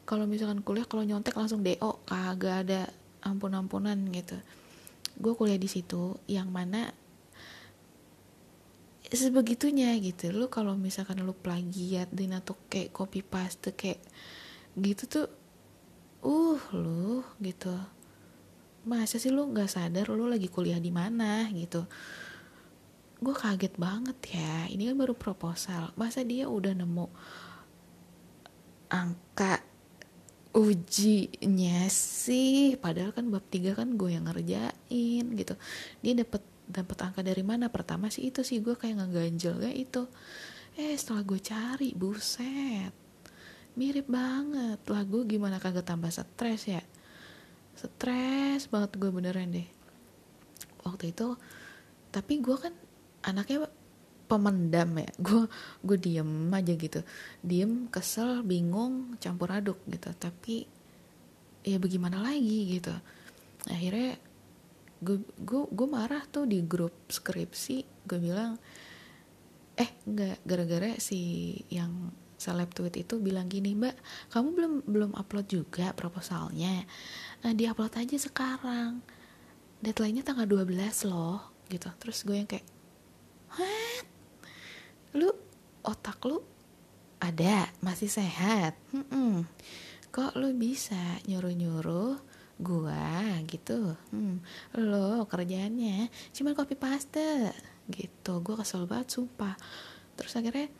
[0.06, 1.74] kalau misalkan kuliah kalau nyontek langsung do
[2.06, 2.80] kagak ada
[3.26, 4.38] ampun-ampunan gitu.
[5.18, 6.94] Gue kuliah di situ yang mana
[9.10, 10.30] sebegitunya gitu.
[10.30, 13.98] Lu kalau misalkan lu plagiat dan atau kayak copy paste kayak
[14.78, 15.26] gitu tuh
[16.26, 17.70] uh lu gitu.
[18.86, 21.86] Masa sih lu nggak sadar lu lagi kuliah di mana gitu?
[23.22, 24.66] Gue kaget banget ya.
[24.66, 25.94] Ini kan baru proposal.
[25.94, 27.06] Masa dia udah nemu
[28.90, 29.62] angka
[30.54, 32.74] ujinya sih?
[32.78, 35.54] Padahal kan bab tiga kan gue yang ngerjain gitu.
[36.02, 37.70] Dia dapat dapat angka dari mana?
[37.70, 40.10] Pertama sih itu sih gue kayak ngeganjel ya itu.
[40.76, 43.05] Eh setelah gue cari buset
[43.76, 44.80] mirip banget.
[44.88, 46.82] Lah gue gimana kagak tambah stres ya?
[47.76, 49.68] Stres banget gue beneran deh.
[50.82, 51.36] Waktu itu
[52.10, 52.72] tapi gue kan
[53.22, 53.68] anaknya
[54.26, 55.10] pemendam ya.
[55.26, 55.44] Gue
[55.84, 57.00] gue diem aja gitu.
[57.44, 60.10] Diem kesel bingung campur aduk gitu.
[60.16, 60.66] Tapi
[61.62, 62.94] ya bagaimana lagi gitu.
[63.68, 64.16] Akhirnya
[65.04, 68.08] gue gue gue marah tuh di grup skripsi.
[68.08, 68.56] Gue bilang
[69.76, 73.96] eh nggak gara-gara si yang seleb tweet itu bilang gini mbak
[74.28, 76.84] kamu belum belum upload juga proposalnya.
[77.44, 79.00] Nah, di upload aja sekarang.
[79.80, 81.88] Deadline-nya tanggal 12 loh gitu.
[82.00, 82.66] Terus gue yang kayak
[83.56, 84.06] What?
[85.16, 85.32] lu
[85.80, 86.44] otak lu
[87.20, 87.72] ada?
[87.80, 88.76] Masih sehat?
[88.92, 89.48] Hmm
[90.16, 92.16] kok lu bisa nyuruh-nyuruh
[92.56, 94.00] gua gitu?
[94.08, 94.40] Hmm,
[94.72, 97.52] lo kerjaannya cuma copy paste
[97.92, 98.40] gitu.
[98.40, 99.52] Gue kesel banget sumpah.
[100.16, 100.72] Terus akhirnya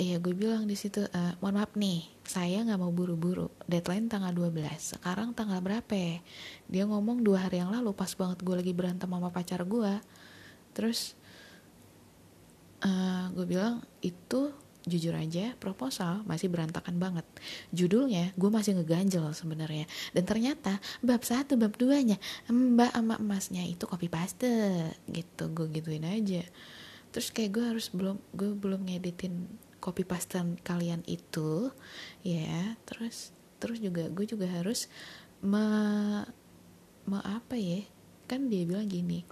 [0.00, 3.52] Iya gue bilang di situ uh, mohon maaf nih saya nggak mau buru-buru.
[3.68, 6.24] Deadline tanggal 12 sekarang tanggal berapa ya?
[6.72, 9.92] dia ngomong dua hari yang lalu pas banget gue lagi berantem sama pacar gue
[10.72, 11.12] terus
[12.80, 14.48] uh, gue bilang itu
[14.88, 17.28] jujur aja proposal masih berantakan banget.
[17.68, 19.84] Judulnya gue masih ngeganjel sebenarnya.
[20.16, 22.16] Dan ternyata bab satu bab duanya
[22.48, 24.48] mbak sama emasnya itu copy paste.
[25.12, 26.40] Gitu gue gituin aja.
[27.12, 31.72] Terus kayak gue harus belum gue belum ngeditin copy paste kalian itu
[32.22, 32.76] ya.
[32.86, 34.86] Terus terus juga gue juga harus
[35.40, 35.64] me,
[37.08, 37.82] me apa ya?
[38.28, 39.26] Kan dia bilang gini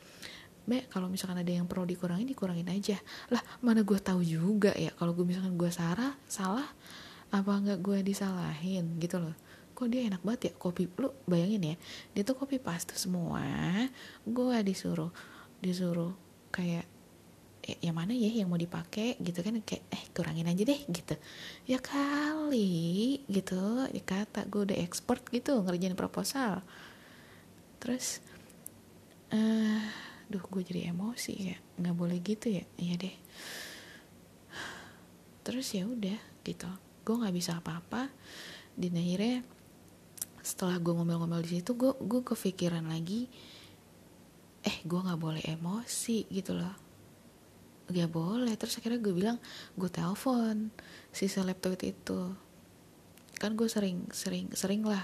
[0.68, 3.00] Be, kalau misalkan ada yang perlu dikurangin dikurangin aja.
[3.32, 6.68] Lah mana gue tahu juga ya kalau gue misalkan gue salah salah
[7.32, 9.32] apa nggak gue disalahin gitu loh.
[9.72, 11.76] Kok dia enak banget ya kopi lu bayangin ya
[12.12, 13.40] dia tuh kopi paste semua
[14.28, 15.08] gue disuruh
[15.64, 16.12] disuruh
[16.52, 16.97] kayak ya,
[17.84, 19.20] yang mana ya yang mau dipakai?
[19.20, 21.14] Gitu kan kayak eh kurangin aja deh gitu.
[21.68, 23.88] Ya kali gitu.
[23.92, 26.64] Ya kata gue udah expert gitu ngerjain proposal.
[27.76, 28.24] Terus
[29.28, 29.84] eh uh,
[30.28, 31.56] duh gue jadi emosi ya.
[31.76, 32.64] Nggak boleh gitu ya.
[32.80, 33.16] Iya deh.
[35.44, 36.68] Terus ya udah gitu.
[37.04, 38.08] Gue nggak bisa apa-apa.
[38.72, 39.44] Di akhirnya
[40.48, 43.28] setelah gue ngomel-ngomel di situ gue gue kepikiran lagi
[44.64, 46.87] eh gue nggak boleh emosi gitu loh
[47.88, 48.52] gak boleh.
[48.54, 49.38] Terus akhirnya gue bilang
[49.74, 50.68] gue telepon
[51.12, 52.20] si seleb itu.
[53.38, 55.02] Kan gue sering sering sering lah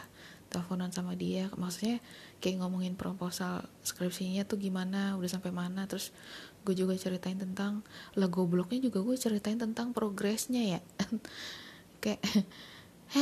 [0.52, 1.50] teleponan sama dia.
[1.58, 1.98] Maksudnya
[2.38, 5.88] kayak ngomongin proposal skripsinya tuh gimana udah sampai mana.
[5.90, 6.14] Terus
[6.62, 7.82] gue juga ceritain tentang
[8.14, 10.80] lagu blognya juga gue ceritain tentang progresnya ya.
[12.04, 12.20] Kayak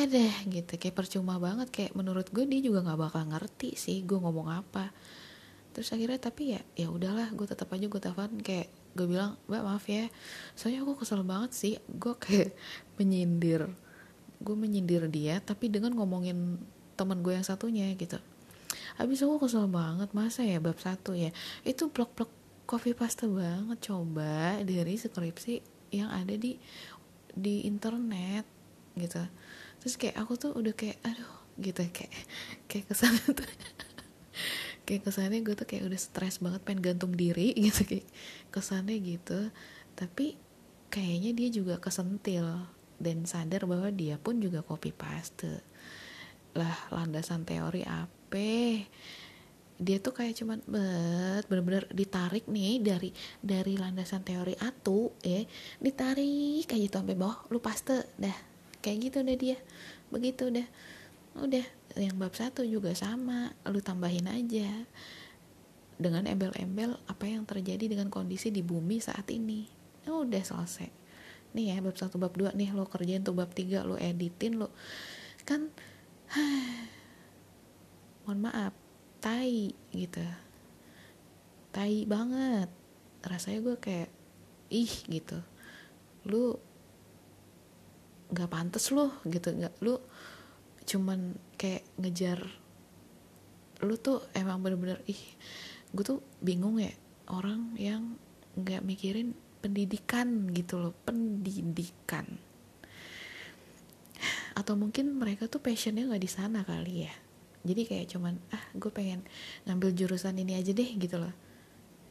[0.08, 0.72] deh gitu.
[0.76, 1.68] Kayak percuma banget.
[1.72, 4.92] Kayak menurut gue dia juga nggak bakal ngerti sih gue ngomong apa.
[5.72, 8.40] Terus akhirnya tapi ya ya udahlah gue tetap aja gue telepon.
[8.44, 10.08] Kayak gue bilang mbak maaf ya.
[10.56, 11.74] Soalnya aku kesel banget sih.
[11.88, 12.52] Gue kayak
[12.98, 13.70] menyindir
[14.42, 16.58] gue menyindir dia tapi dengan ngomongin
[16.98, 18.18] teman gue yang satunya gitu.
[18.98, 21.30] Habis aku kesel banget masa ya bab satu ya?
[21.62, 22.28] Itu blok-blok
[22.66, 25.62] coffee pasta banget coba dari skripsi
[25.94, 26.58] yang ada di
[27.32, 28.44] di internet
[28.98, 29.22] gitu.
[29.80, 32.12] Terus kayak aku tuh udah kayak aduh gitu kayak
[32.68, 33.48] kayak ke sana tuh
[34.82, 38.06] kayak kesannya gue tuh kayak udah stres banget pengen gantung diri gitu kayak
[38.50, 39.50] kesannya gitu.
[39.94, 40.36] Tapi
[40.92, 42.44] kayaknya dia juga kesentil
[43.02, 45.62] dan sadar bahwa dia pun juga copy paste.
[46.54, 48.86] Lah landasan teori apa?
[49.82, 53.10] Dia tuh kayak cuman bet bener-bener ditarik nih dari
[53.42, 55.42] dari landasan teori atu ya
[55.82, 58.36] ditarik kayak gitu sampai bawah lu paste dah.
[58.78, 59.58] Kayak gitu deh dia.
[60.12, 60.68] Begitu dah
[61.32, 61.64] udah
[61.96, 64.68] yang bab satu juga sama lu tambahin aja
[66.00, 69.68] dengan embel-embel apa yang terjadi dengan kondisi di bumi saat ini.
[70.08, 70.90] Udah selesai.
[71.52, 74.72] Nih ya bab satu bab dua nih lo kerjain tuh bab tiga lo editin lo
[75.44, 75.68] kan
[78.24, 78.72] mohon maaf
[79.22, 80.24] tai gitu.
[81.70, 82.68] Tai banget.
[83.22, 84.10] Rasanya gue kayak
[84.72, 85.38] ih gitu.
[86.26, 86.58] Lu
[88.32, 89.52] nggak pantas lu gitu.
[89.54, 90.00] Nggak lu
[90.82, 92.42] cuman kayak ngejar
[93.86, 95.22] lu tuh emang bener-bener ih
[95.94, 96.90] gue tuh bingung ya
[97.30, 98.18] orang yang
[98.58, 102.26] nggak mikirin pendidikan gitu loh pendidikan.
[104.58, 107.14] Atau mungkin mereka tuh passionnya nggak di sana kali ya.
[107.62, 109.22] Jadi kayak cuman ah gue pengen
[109.70, 111.30] ngambil jurusan ini aja deh gitu loh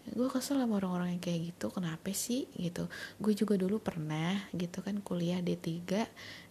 [0.02, 2.90] gue kesel sama orang-orang yang kayak gitu kenapa sih gitu.
[3.22, 5.70] Gue juga dulu pernah gitu kan kuliah D3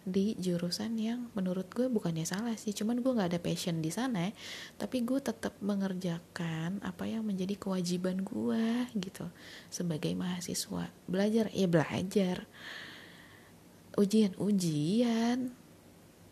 [0.07, 2.71] di jurusan yang menurut gue bukannya salah sih.
[2.71, 4.31] Cuman gue nggak ada passion di sana
[4.79, 9.27] tapi gue tetap mengerjakan apa yang menjadi kewajiban gue gitu.
[9.67, 10.87] Sebagai mahasiswa.
[11.05, 12.47] Belajar ya belajar.
[13.99, 15.51] Ujian ujian.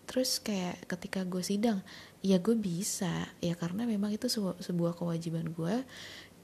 [0.09, 1.83] Terus kayak ketika gue sidang
[2.23, 3.29] ya gue bisa.
[3.43, 5.83] Ya karena memang itu sebu sebuah kewajiban gue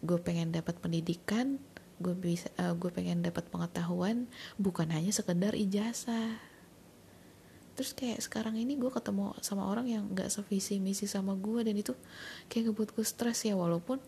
[0.06, 1.58] gue pengen dapat pendidikan
[1.96, 4.28] gue bisa uh, gue pengen dapat pengetahuan
[4.60, 6.36] bukan hanya sekedar ijazah.
[7.76, 11.76] Terus kayak sekarang ini gue ketemu sama orang yang nggak sevisi misi sama gue dan
[11.76, 11.96] itu
[12.52, 14.00] kayak ngebuat gue stres ya walaupun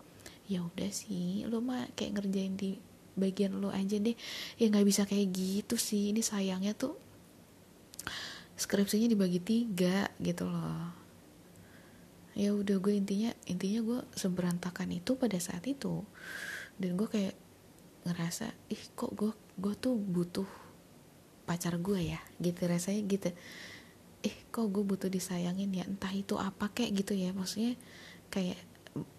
[0.47, 2.79] ya udah sih lo mah kayak ngerjain di
[3.15, 4.15] bagian lo aja deh.
[4.59, 6.95] Ya nggak bisa kayak gitu sih ini sayangnya tuh
[8.59, 11.06] skripsinya dibagi tiga gitu loh
[12.37, 16.05] ya udah gue intinya intinya gue seberantakan itu pada saat itu.
[16.77, 17.33] Dan gue kayak
[18.05, 20.45] ngerasa ih kok gue gue tuh butuh
[21.49, 22.21] pacar gue ya?
[22.37, 23.29] Gitu rasanya gitu.
[24.21, 25.89] Eh kok gue butuh disayangin ya?
[25.89, 27.33] Entah itu apa kayak gitu ya.
[27.33, 27.73] Maksudnya
[28.29, 28.61] kayak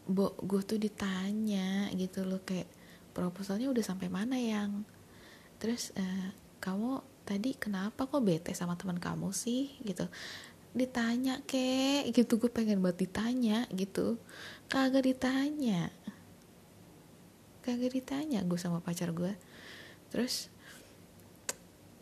[0.07, 2.71] bo gue tuh ditanya gitu loh kayak
[3.15, 4.83] proposalnya udah sampai mana yang
[5.59, 6.31] terus uh,
[6.63, 9.75] kamu tadi kenapa kok bete sama teman kamu sih?
[9.83, 10.07] Gitu
[10.77, 14.21] ditanya kek gitu gue pengen buat ditanya gitu.
[14.69, 15.89] Kagak ditanya.
[17.65, 19.33] Kagak ditanya gue sama pacar gue
[20.09, 20.49] terus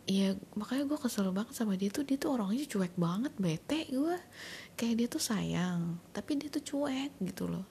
[0.06, 4.14] Iya makanya gue kesel banget sama dia tuh dia tuh orangnya cuek banget bete gue
[4.78, 7.66] kayak dia tuh sayang tapi dia tuh cuek gitu loh.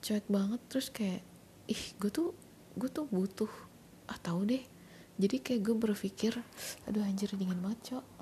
[0.00, 1.20] Cuek banget terus kayak
[1.68, 2.32] ih gue tuh
[2.80, 3.52] gue tuh butuh
[4.08, 4.64] ah tahu deh.
[5.20, 6.32] Jadi kayak gue berpikir
[6.88, 8.15] aduh anjir dingin banget cok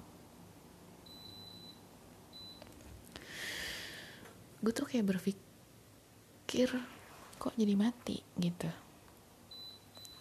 [4.64, 6.68] gue tuh kayak berpikir
[7.36, 8.24] kok jadi mati?
[8.40, 8.72] Gitu.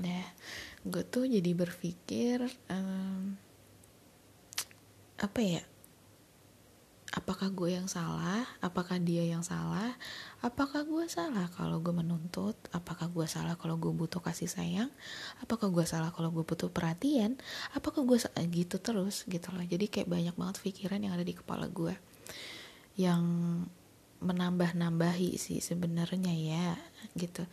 [0.03, 0.25] Nah
[0.84, 3.39] gue tuh jadi berpikir um,
[5.15, 5.63] apa ya
[7.13, 8.41] apakah gue yang salah?
[8.58, 9.93] Apakah dia yang salah?
[10.41, 12.58] Apakah gue salah kalau gue menuntut?
[12.73, 14.89] Apakah gue salah kalau gue butuh kasih sayang?
[15.39, 17.38] Apakah gue salah kalau gue butuh perhatian?
[17.77, 19.62] Apakah gue salah gitu terus gitu loh.
[19.62, 21.93] Jadi kayak banyak banget pikiran yang ada di kepala gue
[22.97, 23.23] yang
[24.23, 26.67] menambah-nambahi sih sebenarnya ya
[27.19, 27.43] gitu.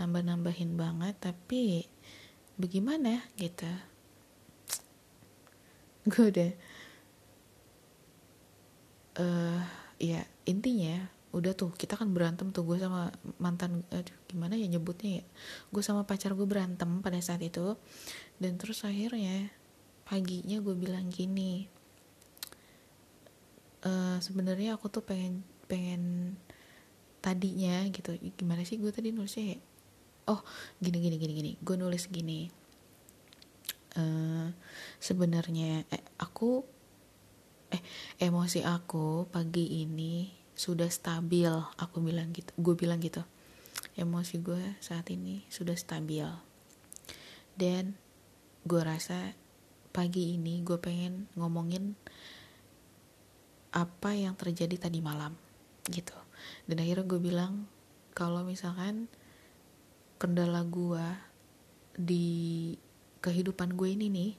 [0.00, 1.84] Nambah-nambahin banget tapi
[2.56, 3.68] bagaimana gitu.
[6.10, 6.50] Gue udah
[9.18, 9.60] uh,
[10.00, 13.10] ya intinya udah tuh kita kan berantem tuh gue sama
[13.42, 15.24] mantan aduh gimana ya nyebutnya ya
[15.74, 17.74] gue sama pacar gue berantem pada saat itu
[18.38, 19.50] dan terus akhirnya
[20.06, 21.66] paginya gue bilang gini
[23.82, 25.42] uh, sebenarnya aku tuh pengen
[25.74, 26.38] pengen
[27.18, 28.14] tadinya gitu.
[28.38, 29.60] Gimana sih gue tadi nulisnya ya?
[30.30, 30.38] Oh
[30.78, 31.52] gini gini gini gini.
[31.58, 32.46] Gue nulis gini.
[33.94, 34.50] Uh,
[35.02, 36.66] sebenarnya eh, aku
[37.74, 37.82] eh
[38.22, 41.50] emosi aku pagi ini sudah stabil.
[41.82, 43.26] Aku bilang gitu gue bilang gitu.
[43.98, 46.30] Emosi gue saat ini sudah stabil.
[47.58, 47.98] Dan
[48.62, 49.34] gue rasa
[49.90, 51.98] pagi ini gue pengen ngomongin
[53.74, 55.43] apa yang terjadi tadi malam
[55.90, 56.16] gitu.
[56.64, 57.68] Dan akhirnya gue bilang
[58.14, 59.10] kalau misalkan
[60.16, 61.04] kendala gue
[61.98, 62.26] di
[63.20, 64.30] kehidupan gue ini nih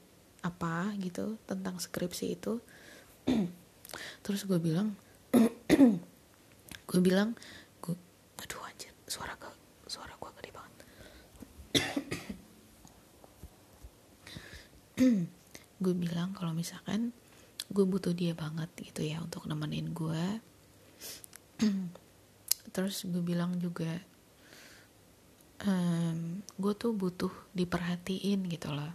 [0.44, 2.62] apa gitu tentang skripsi itu
[4.24, 4.94] terus gue bilang
[6.88, 7.34] gue bilang
[7.82, 7.96] gue
[8.38, 9.52] aduh anjir suara gue
[9.90, 10.80] suara gue gede banget.
[15.76, 17.12] Gue bilang kalau misalkan
[17.68, 20.40] gue butuh dia banget gitu ya untuk nemenin gue
[22.74, 23.88] terus gue bilang juga
[25.64, 28.92] um, gue tuh butuh diperhatiin gitu loh.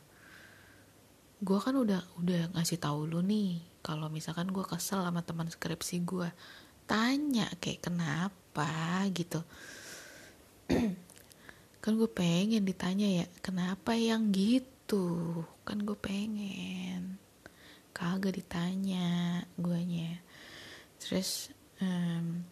[1.41, 6.05] Gue kan udah udah ngasih tahu lu nih kalau misalkan gue kesel sama teman skripsi
[6.05, 6.29] gue
[6.85, 9.07] tanya kayak kenapa?
[9.15, 9.41] gitu.
[11.81, 15.41] Kan gue pengen ditanya ya kenapa yang gitu?
[15.65, 17.17] Kan gue pengen.
[17.95, 20.21] Kagak ditanya guanya.
[21.01, 21.49] Terus
[21.81, 22.45] um,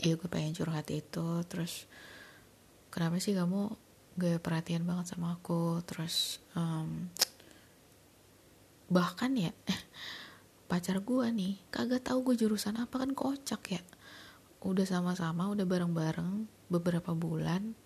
[0.00, 1.28] ya gue pengen curhat itu.
[1.46, 1.86] Terus
[2.90, 3.72] kenapa sih kamu
[4.18, 5.84] gak perhatian banget sama aku?
[5.86, 7.12] Terus um,
[8.92, 9.52] bahkan ya
[10.70, 13.82] pacar gue nih kagak tahu gue jurusan apa kan kocak ya.
[14.62, 17.76] Udah sama-sama udah bareng-bareng beberapa bulan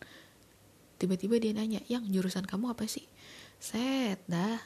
[0.96, 3.04] tiba-tiba dia nanya yang jurusan kamu apa sih?
[3.61, 4.57] Set dah.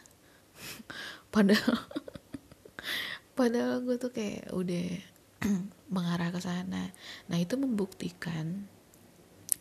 [1.34, 1.78] Padahal
[3.38, 4.86] padahal gue tuh kayak udah
[5.94, 6.92] mengarah ke sana.
[7.28, 8.68] Nah itu membuktikan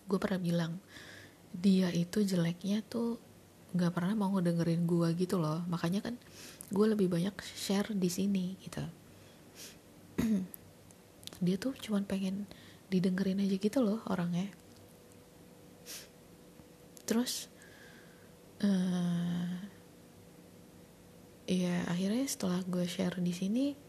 [0.10, 0.74] gue pernah bilang
[1.54, 3.22] dia itu jeleknya tuh
[3.74, 5.64] nggak pernah mau ngedengerin gue gitu loh.
[5.70, 6.16] Makanya kan
[6.70, 8.84] gue lebih banyak share di sini gitu.
[11.46, 12.44] Dia tuh cuman pengen
[12.92, 14.52] didengerin aja gitu loh orangnya.
[17.08, 17.48] Terus
[18.62, 19.50] uh,
[21.50, 23.89] ya akhirnya setelah gue share di sini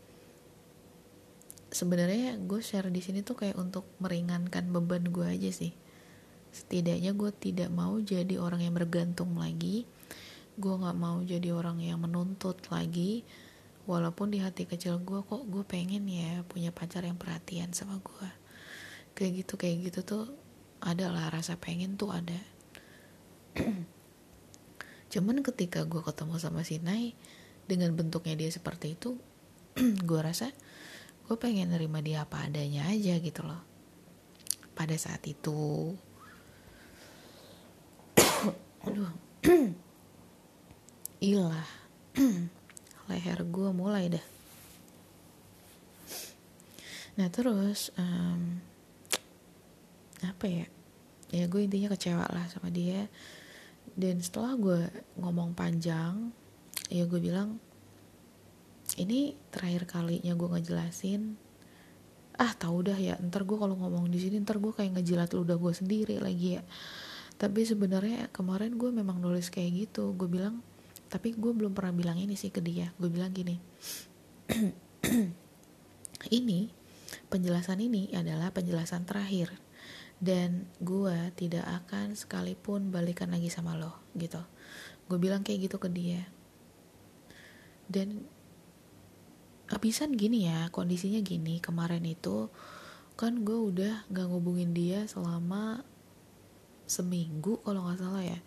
[1.70, 5.70] sebenarnya gue share di sini tuh kayak untuk meringankan beban gue aja sih.
[6.50, 9.86] Setidaknya gue tidak mau jadi orang yang bergantung lagi.
[10.58, 13.22] Gue nggak mau jadi orang yang menuntut lagi.
[13.86, 18.28] Walaupun di hati kecil gue kok gue pengen ya punya pacar yang perhatian sama gue.
[19.14, 20.24] Kayak gitu kayak gitu tuh
[20.82, 22.38] ada lah rasa pengen tuh ada.
[25.14, 27.14] Cuman ketika gue ketemu sama si Nai
[27.70, 29.14] dengan bentuknya dia seperti itu
[30.08, 30.50] gue rasa
[31.30, 33.62] gue pengen nerima dia apa adanya aja gitu loh.
[34.74, 35.94] Pada saat itu.
[38.90, 39.14] Aduh.
[41.30, 41.70] Ilah.
[43.06, 44.26] Leher gue mulai dah.
[47.14, 48.58] Nah terus um,
[50.26, 50.66] apa ya?
[51.30, 53.06] Ya gue intinya kecewa lah sama dia.
[53.94, 54.82] Dan setelah gue
[55.14, 56.34] ngomong panjang
[56.90, 57.62] ya gue bilang
[59.00, 61.40] ini terakhir kalinya gue ngejelasin.
[62.36, 65.56] Ah tau dah ya ntar gue kalau ngomong di sini ntar gue kayak ngejilat ludah
[65.56, 66.62] gue sendiri lagi ya.
[67.40, 70.12] Tapi sebenarnya kemarin gue memang nulis kayak gitu.
[70.12, 70.60] Gue bilang
[71.08, 72.92] tapi gue belum pernah bilang ini sih ke dia.
[73.00, 73.56] Gue bilang gini
[76.38, 76.68] ini
[77.32, 79.54] penjelasan ini adalah penjelasan terakhir
[80.20, 84.40] dan gue tidak akan sekalipun balikan lagi sama lo gitu.
[85.08, 86.28] Gue bilang kayak gitu ke dia.
[87.90, 88.22] Dan
[89.70, 92.50] habisan gini ya kondisinya gini kemarin itu
[93.14, 95.84] kan gue udah gak ngubungin dia selama
[96.90, 98.40] seminggu kalau nggak salah ya.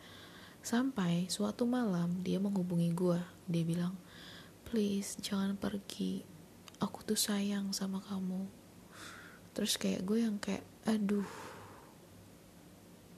[0.59, 3.95] Sampai suatu malam dia menghubungi gue dia bilang
[4.67, 6.27] please jangan pergi.
[6.83, 8.43] Aku tuh sayang sama kamu.
[9.55, 11.29] Terus kayak gue yang kayak aduh.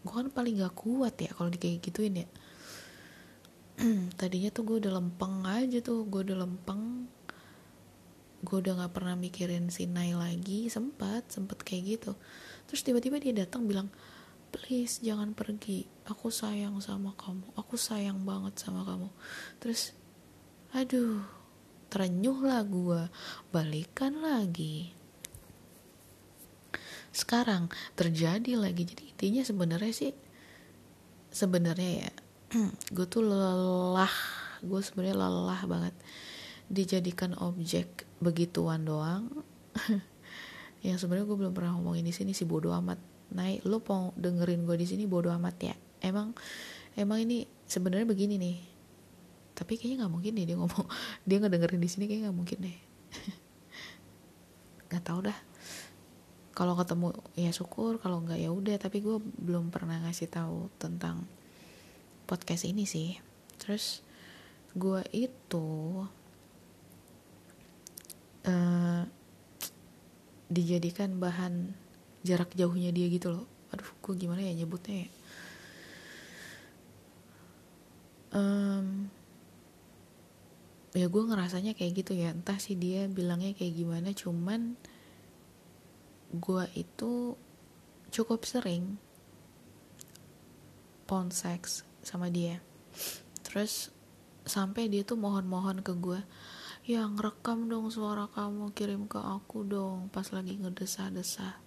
[0.06, 2.28] Gue kan paling gak kuat ya kalau kayak gituin ya.
[4.20, 7.10] Tadinya tuh gue udah lempeng aja tuh gue udah lempeng
[8.46, 12.14] gue udah nggak pernah mikirin si Nai lagi sempat sempat kayak gitu.
[12.70, 13.90] Terus tiba-tiba dia datang bilang
[14.54, 15.90] please jangan pergi.
[16.06, 17.58] Aku sayang sama kamu.
[17.58, 19.10] Aku sayang banget sama kamu.
[19.58, 19.98] Terus
[20.72, 21.26] aduh
[21.90, 23.10] terenyuh lah gue
[23.50, 24.94] balikan lagi.
[27.10, 28.86] Sekarang terjadi lagi.
[28.86, 30.14] Jadi intinya sebenarnya sih
[31.34, 32.12] sebenarnya ya
[32.96, 34.14] gue tuh lelah.
[34.62, 35.96] Gue sebenarnya lelah banget
[36.70, 39.30] dijadikan objek begituan doang.
[40.86, 43.02] Yang sebenarnya gue belum pernah ngomongin di sini sih bodoh amat.
[43.34, 45.76] Naik lo mau dengerin gue di sini bodoh amat ya?
[46.02, 46.38] Emang
[46.94, 48.58] emang ini sebenarnya begini nih.
[49.56, 50.86] Tapi kayaknya nggak mungkin deh dia ngomong
[51.28, 52.78] dia nggak dengerin di sini kayaknya nggak mungkin deh.
[54.86, 55.38] Nggak tahu dah.
[56.56, 57.98] Kalau ketemu ya syukur.
[57.98, 58.78] Kalau nggak ya udah.
[58.78, 61.26] Tapi gue belum pernah ngasih tahu tentang
[62.30, 63.18] podcast ini sih.
[63.58, 64.06] Terus
[64.78, 66.06] gue itu
[68.46, 69.04] uh,
[70.50, 71.74] dijadikan bahan
[72.26, 73.46] jarak jauhnya dia gitu loh.
[73.74, 75.10] Aduh gue gimana ya nyebutnya ya?
[78.36, 79.08] Um,
[80.92, 82.34] ya gue ngerasanya kayak gitu ya.
[82.34, 84.78] Entah sih dia bilangnya kayak gimana cuman
[86.36, 87.38] gue itu
[88.12, 88.98] cukup sering
[91.06, 92.62] phone sex sama dia.
[93.46, 93.94] Terus
[94.46, 96.22] sampai dia tuh mohon-mohon ke gue
[96.86, 101.58] ya ngerekam dong suara kamu kirim ke aku dong pas lagi ngedesah-desah.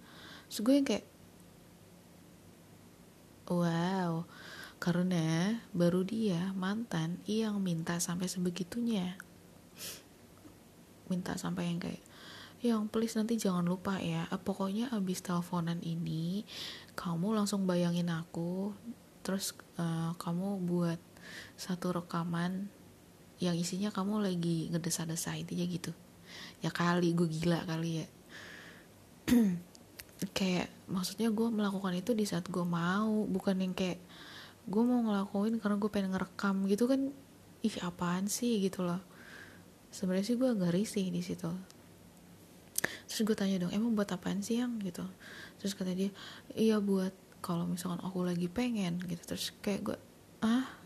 [0.47, 1.03] So gue yang kayak
[3.51, 4.23] wow
[4.79, 9.19] karena baru dia mantan yang minta sampai sebegitunya.
[11.11, 11.99] Minta sampai yang kayak
[12.59, 16.43] yang please nanti jangan lupa ya pokoknya abis teleponan ini
[16.95, 18.75] kamu langsung bayangin aku
[19.23, 20.99] terus uh, kamu buat
[21.55, 22.67] satu rekaman
[23.39, 25.91] yang isinya kamu lagi ngedesa-desa intinya gitu.
[26.59, 28.07] Ya kali gue gila kali ya.
[30.37, 34.03] Kayak maksudnya gue melakukan itu di saat gue mau bukan yang kayak
[34.67, 37.15] gue mau ngelakuin karena gue pengen ngerekam gitu kan
[37.63, 38.99] ih apaan sih gitu loh.
[39.89, 41.47] Sebenarnya sih gue agak risih di situ.
[43.07, 44.75] Terus gue tanya dong emang buat apaan sih yang?
[44.83, 45.07] Gitu.
[45.63, 46.11] Terus kata dia
[46.51, 49.23] iya buat kalau misalkan aku lagi pengen gitu.
[49.23, 49.97] Terus kayak gue
[50.43, 50.78] ah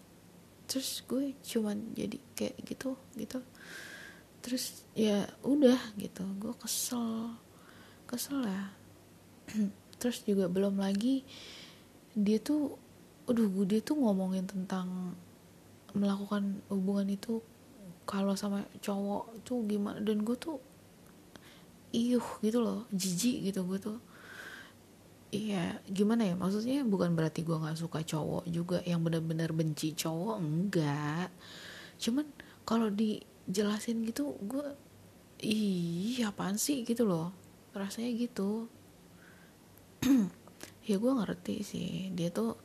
[0.65, 3.39] terus gue cuman jadi kayak gitu gitu.
[4.43, 7.35] Terus ya udah gitu gue kesel
[8.07, 8.65] kesel ya.
[10.01, 11.23] Terus juga belum lagi
[12.11, 12.75] dia tuh
[13.23, 15.15] aduh dia tuh ngomongin tentang
[15.95, 17.39] melakukan hubungan itu
[18.03, 20.59] kalau sama cowok tuh gimana dan gue tuh
[21.95, 23.97] iuh gitu loh jijik gitu gue tuh
[25.33, 26.35] iya gimana ya?
[26.37, 28.77] Maksudnya bukan berarti gue nggak suka cowok juga.
[28.85, 31.33] Yang benar-benar benci cowok enggak.
[31.97, 32.29] Cuman
[32.63, 33.17] kalau di
[33.49, 34.77] jelasin gitu gue
[35.41, 36.85] ih apaan sih?
[36.85, 37.33] gitu loh.
[37.73, 38.69] Rasanya gitu.
[40.83, 42.11] Ya gue ngerti sih.
[42.11, 42.59] Dia tuh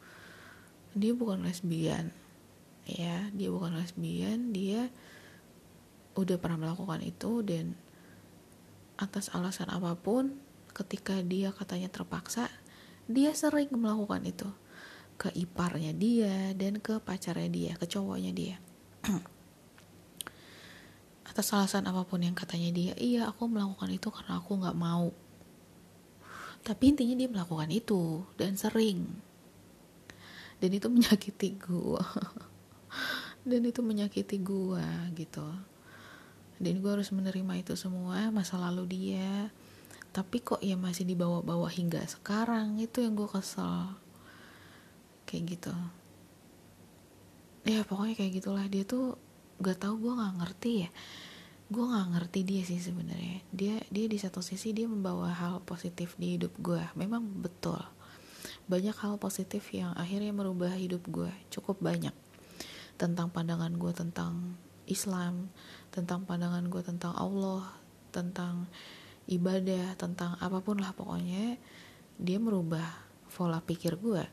[0.90, 2.10] dia bukan lesbian.
[2.82, 4.50] Ya dia bukan lesbian.
[4.50, 4.90] Dia
[6.18, 7.78] udah pernah melakukan itu dan
[8.98, 10.34] atas alasan apa pun
[10.78, 12.46] ketika dia katanya terpaksa
[13.08, 14.48] dia sering melakukan itu
[15.18, 18.56] ke iparnya dia dan ke pacarnya dia ke cowoknya dia.
[21.30, 25.10] Atas alasan apa pun yang katanya dia iya aku melakukan itu karena aku nggak mau.
[26.62, 29.08] Tapi intinya dia melakukan itu dan sering.
[30.62, 32.04] Dan itu menyakiti gue
[33.48, 35.48] dan itu menyakiti gue gitu.
[36.58, 39.50] Dan gue harus menerima itu semua masa lalu dia
[40.18, 42.74] tapi kok ya masih dibawa-bawa hingga sekarang?
[42.82, 43.94] Itu yang gue kesel.
[45.30, 45.74] Kayak gitu.
[47.62, 48.66] Ya pokoknya kayak gitulah.
[48.66, 49.14] Dia tuh
[49.62, 50.90] gak tau gue nggak ngerti ya.
[51.70, 53.46] Gue nggak ngerti dia sih sebenarnya.
[53.54, 57.78] Dia dia di satu sisi dia membawa hal positif di hidup gue memang betul.
[58.66, 62.16] Banyak hal positif yang akhirnya merubah hidup gue cukup banyak.
[62.98, 64.58] Tentang pandangan gue tentang
[64.90, 65.52] Islam
[65.94, 67.70] tentang pandangan gue tentang Allah
[68.10, 68.66] tentang
[69.28, 71.60] ibadah tentang apa pun lah pokoknya
[72.18, 72.88] dia merubah
[73.28, 74.24] pola pikir gue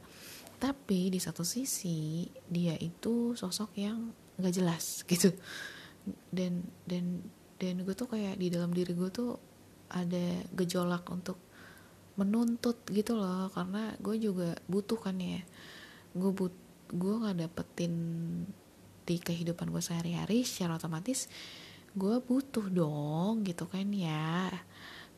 [0.55, 5.29] tapi di satu sisi dia itu sosok yang nggak jelas gitu.
[6.31, 7.21] Dan dan
[7.57, 9.37] dan gue tuh kayak di dalam diri gue tuh
[9.91, 11.39] ada gejolak untuk
[12.15, 13.51] menuntut gitu loh.
[13.51, 15.43] Karena gue juga butuh kan ya.
[16.15, 16.55] Gue but
[16.89, 17.93] gue nggak dapetin
[19.05, 21.29] di kehidupan gue sehari-hari secara otomatis
[21.95, 24.51] gue butuh dong gitu kan ya.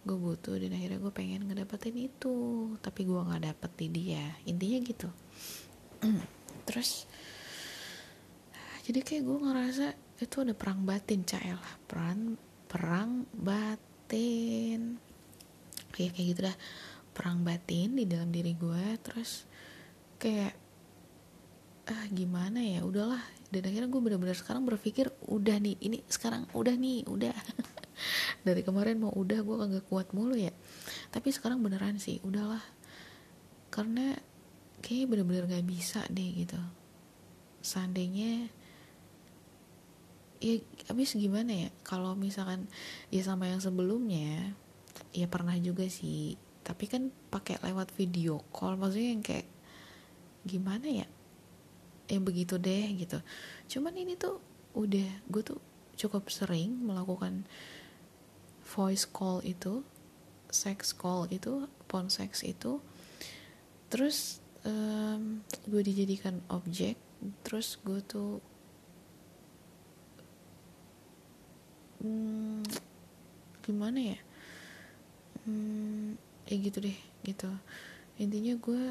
[0.05, 2.37] Gue butuh dan akhirnya gue pengen ngedapetin itu.
[2.79, 4.25] Tapi gue nggak dapet di dia.
[4.45, 5.09] Intinya gitu.
[6.69, 7.09] Terus
[8.87, 9.87] jadi kayak gue ngerasa
[10.23, 12.39] itu ada perang batin cael lah perang
[12.71, 14.95] perang batin.
[15.91, 16.57] Kayak kayak gitu dah.
[17.11, 19.49] Perang batin di dalam diri gue terus
[20.21, 20.53] kayak
[21.89, 22.85] ah gimana ya?
[22.85, 27.31] Udahlah dan akhirnya gue bener-bener sekarang berpikir udah nih ini sekarang udah nih udah.
[28.45, 30.51] Dari kemarin mau udah gue kagak kuat mulu ya.
[31.15, 32.61] Tapi sekarang beneran sih udahlah.
[33.71, 34.19] Karena
[34.83, 36.59] kayak bener-bener gak bisa deh gitu.
[37.63, 38.51] Seandainya
[40.43, 40.59] ya
[40.91, 41.69] abis gimana ya?
[41.87, 42.67] Kalau misalkan
[43.15, 44.51] ya sama yang sebelumnya
[45.15, 46.35] ya pernah juga sih.
[46.67, 49.47] Tapi kan pakai lewat video call maksudnya yang kayak
[50.43, 51.07] gimana ya
[52.07, 53.19] yang begitu deh gitu.
[53.67, 54.39] Cuman ini tuh
[54.75, 55.59] udah gue tuh
[55.97, 57.43] cukup sering melakukan
[58.63, 59.81] voice call itu
[60.47, 62.79] sex call itu phone sex itu.
[63.91, 66.99] Terus um, gue dijadikan objek
[67.41, 68.37] terus gue tuh
[72.05, 72.61] hmm,
[73.65, 74.19] gimana ya
[75.47, 76.13] hmm,
[76.45, 77.49] ya gitu deh gitu.
[78.17, 78.83] Intinya gue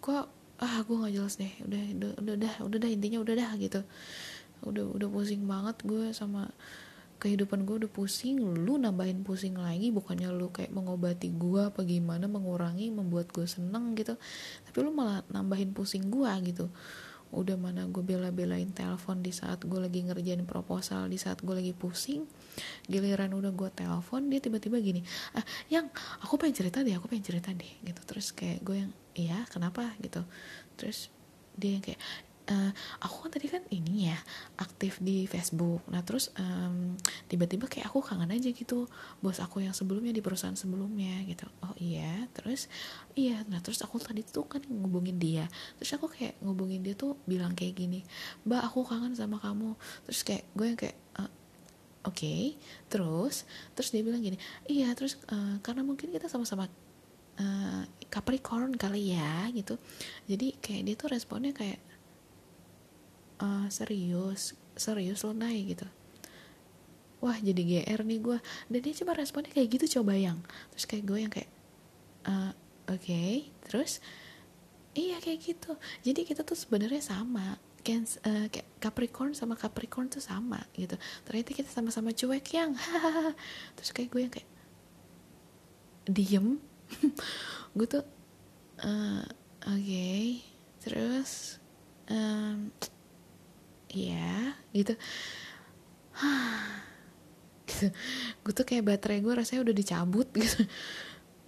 [0.00, 1.52] kok ah gue nggak jelas deh.
[1.64, 3.80] Udah udah udah dah udah dah intinya udah dah gitu.
[4.64, 6.48] Udah udah pusing banget gue sama
[7.20, 8.40] kehidupan gue udah pusing.
[8.40, 13.92] Lu nambahin pusing lagi bukannya lu kayak mengobati gue apa gimana mengurangi membuat gue seneng
[13.96, 14.16] gitu.
[14.68, 16.72] Tapi lu malah nambahin pusing gue gitu.
[17.34, 21.74] Udah mana gue bela-belain telepon di saat gue lagi ngerjain proposal di saat gue lagi
[21.76, 22.24] pusing
[22.86, 25.00] giliran udah gue telepon dia tiba-tiba gini
[25.34, 25.88] ah yang
[26.22, 28.00] aku pengen cerita deh aku pengen cerita deh gitu.
[28.06, 29.96] Terus kayak gue yang iya kenapa?
[30.00, 30.22] gitu.
[30.76, 31.08] Terus
[31.56, 32.00] dia yang kayak
[32.50, 32.70] uh,
[33.02, 34.18] aku kan tadi kan ini ya
[34.60, 35.82] aktif di Facebook.
[35.90, 36.94] Nah terus um,
[37.26, 38.86] tiba-tiba kayak aku kangen aja gitu
[39.20, 41.46] bos aku yang sebelumnya di perusahaan sebelumnya gitu.
[41.62, 42.28] Oh iya?
[42.32, 42.70] Terus
[43.18, 43.42] iya.
[43.50, 45.46] Nah terus aku tadi tuh kan ngubungin dia.
[45.80, 48.06] Terus aku kayak ngubungin dia tuh bilang kayak gini
[48.46, 49.74] mbak aku kangen sama kamu.
[50.08, 51.30] Terus kayak gue yang kayak uh,
[52.06, 52.54] oke okay.
[52.88, 53.44] terus
[53.74, 54.38] terus dia bilang gini
[54.70, 56.70] iya terus uh, karena mungkin kita sama-sama
[57.40, 59.76] uh, Capricorn kali ya gitu.
[60.24, 61.80] Jadi kayak dia tuh responnya kayak
[63.42, 65.86] uh, serius serius lo naik gitu.
[67.24, 68.38] Wah jadi gr nih gue
[68.68, 70.38] dan dia cuma responnya kayak gitu coba yang.
[70.76, 71.50] Terus kayak gue yang kayak
[72.28, 72.52] uh,
[72.88, 73.02] oke.
[73.02, 73.52] Okay.
[73.68, 74.00] terus
[74.96, 75.76] iya kayak gitu.
[76.04, 78.50] Jadi kita tuh sebenarnya sama Cancer, uh,
[78.82, 80.98] Capricorn sama Capricorn tuh sama gitu.
[81.22, 82.74] Ternyata kita sama-sama cuek yang
[83.78, 84.50] terus kayak gue yang kayak
[86.10, 86.58] diem.
[87.76, 88.02] Gue tuh
[88.82, 89.22] uh,
[89.66, 89.78] oke.
[89.78, 90.42] Okay.
[90.82, 91.62] terus
[92.10, 92.70] um,
[93.90, 94.98] iya gitu.
[97.66, 97.90] Gitu.
[98.46, 100.62] Gue tuh kayak baterai gue rasanya udah dicabut gitu.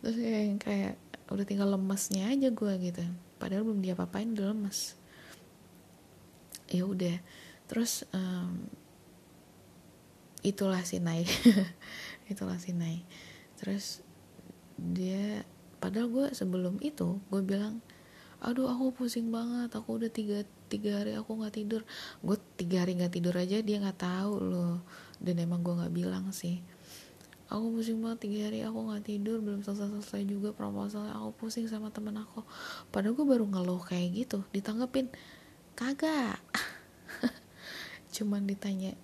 [0.02, 0.94] Terus kayak kayak
[1.30, 3.06] udah tinggal lemesnya aja gue gitu.
[3.38, 4.97] Padahal belum dia apain udah lemes
[6.68, 7.16] ya udah.
[7.68, 8.68] Terus um,
[10.40, 11.24] itulah si Nai.
[12.32, 13.02] Itulah si Nai.
[13.58, 14.04] Terus
[14.78, 15.42] dia
[15.82, 17.82] padahal gue sebelum itu gue bilang
[18.38, 19.74] aduh aku pusing banget.
[19.74, 21.82] Aku udah tiga tiga hari aku nggak tidur.
[22.22, 24.80] Gue tiga hari nggak tidur aja dia nggak tahu loh.
[25.18, 26.62] Dan emang gue nggak bilang sih.
[27.48, 29.42] Aku pusing banget tiga hari aku nggak tidur.
[29.42, 32.46] Belum selesai selesai juga proposalnya aku pusing sama temen aku.
[32.94, 35.10] Padahal gue baru ngeluh kayak gitu ditanggepin
[35.78, 36.42] kagak.
[38.14, 38.98] Cuman ditanya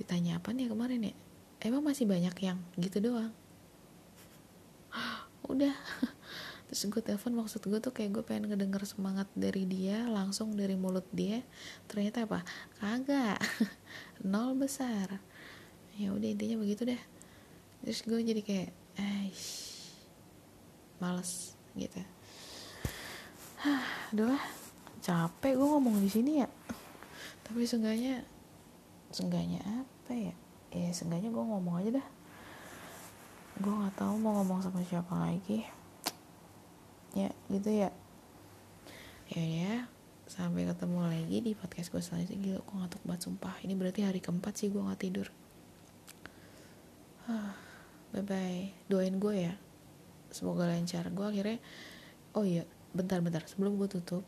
[0.00, 1.14] ditanya apa nih kemarin ya?
[1.60, 3.32] Emang masih banyak yang gitu doang?
[5.52, 5.76] Udah.
[6.66, 10.74] Terus gue telepon maksud gue tuh kayak gue pengen ngedenger semangat dari dia langsung dari
[10.74, 11.44] mulut dia.
[11.86, 12.40] Ternyata apa?
[12.80, 13.38] Kagak.
[14.32, 15.20] Nol besar.
[16.00, 17.02] Ya udah intinya begitu deh.
[17.84, 19.76] Terus gue jadi kayak aish
[20.96, 22.00] males gitu.
[24.10, 24.65] Adalah
[25.06, 26.50] capek gue ngomong di sini ya.
[27.46, 28.26] Tapi seenggaknya
[29.14, 30.34] seenggaknya apa ya?
[30.74, 32.06] Ya seenggaknya gue ngomong aja dah.
[33.62, 35.62] Gue nggak tahu mau ngomong sama siapa lagi.
[37.14, 37.94] Ya gitu ya.
[39.30, 39.74] Ya ya
[40.26, 42.38] sampai ketemu lagi di podcast gue selanjutnya.
[42.42, 43.54] Gila gue ngantuk banget sumpah.
[43.62, 45.30] Ini berarti hari keempat sih gue nggak tidur.
[48.10, 49.54] Bye bye doain gue ya.
[50.34, 51.06] Semoga lancar.
[51.14, 51.62] Gue akhirnya
[52.34, 54.26] oh iya bentar bentar sebelum gue tutup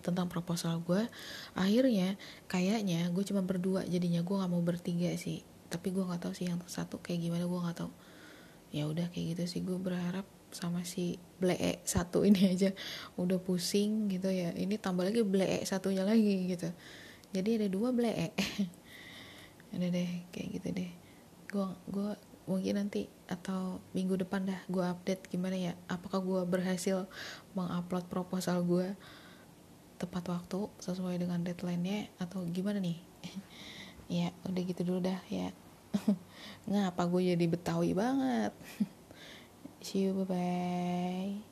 [0.00, 1.06] tentang proposal gue
[1.58, 2.14] akhirnya
[2.46, 5.42] kayaknya gue cuma berdua jadinya gue nggak mau bertiga sih.
[5.68, 7.92] Tapi gue nggak tahu sih yang satu kayak gimana gue nggak tahu.
[8.72, 12.72] Ya udah kayak gitu sih gue berharap sama si blee satu ini aja
[13.20, 14.52] udah pusing gitu ya.
[14.56, 16.68] Ini tambah lagi blee satunya lagi gitu.
[17.32, 18.32] Jadi ada dua blee
[19.72, 20.90] ada deh kayak gitu deh.
[21.48, 22.10] Gue gue
[22.48, 25.72] mungkin nanti atau minggu depan dah gue update gimana ya.
[25.92, 27.04] Apakah gue berhasil
[27.52, 28.96] mengupload proposal gue
[29.98, 32.98] tepat waktu sesuai dengan deadline-nya atau gimana nih?
[34.08, 35.52] Ya udah gitu dulu dah ya.
[36.72, 38.56] Ngapa gue jadi betawi banget?
[39.84, 41.47] See you bye bye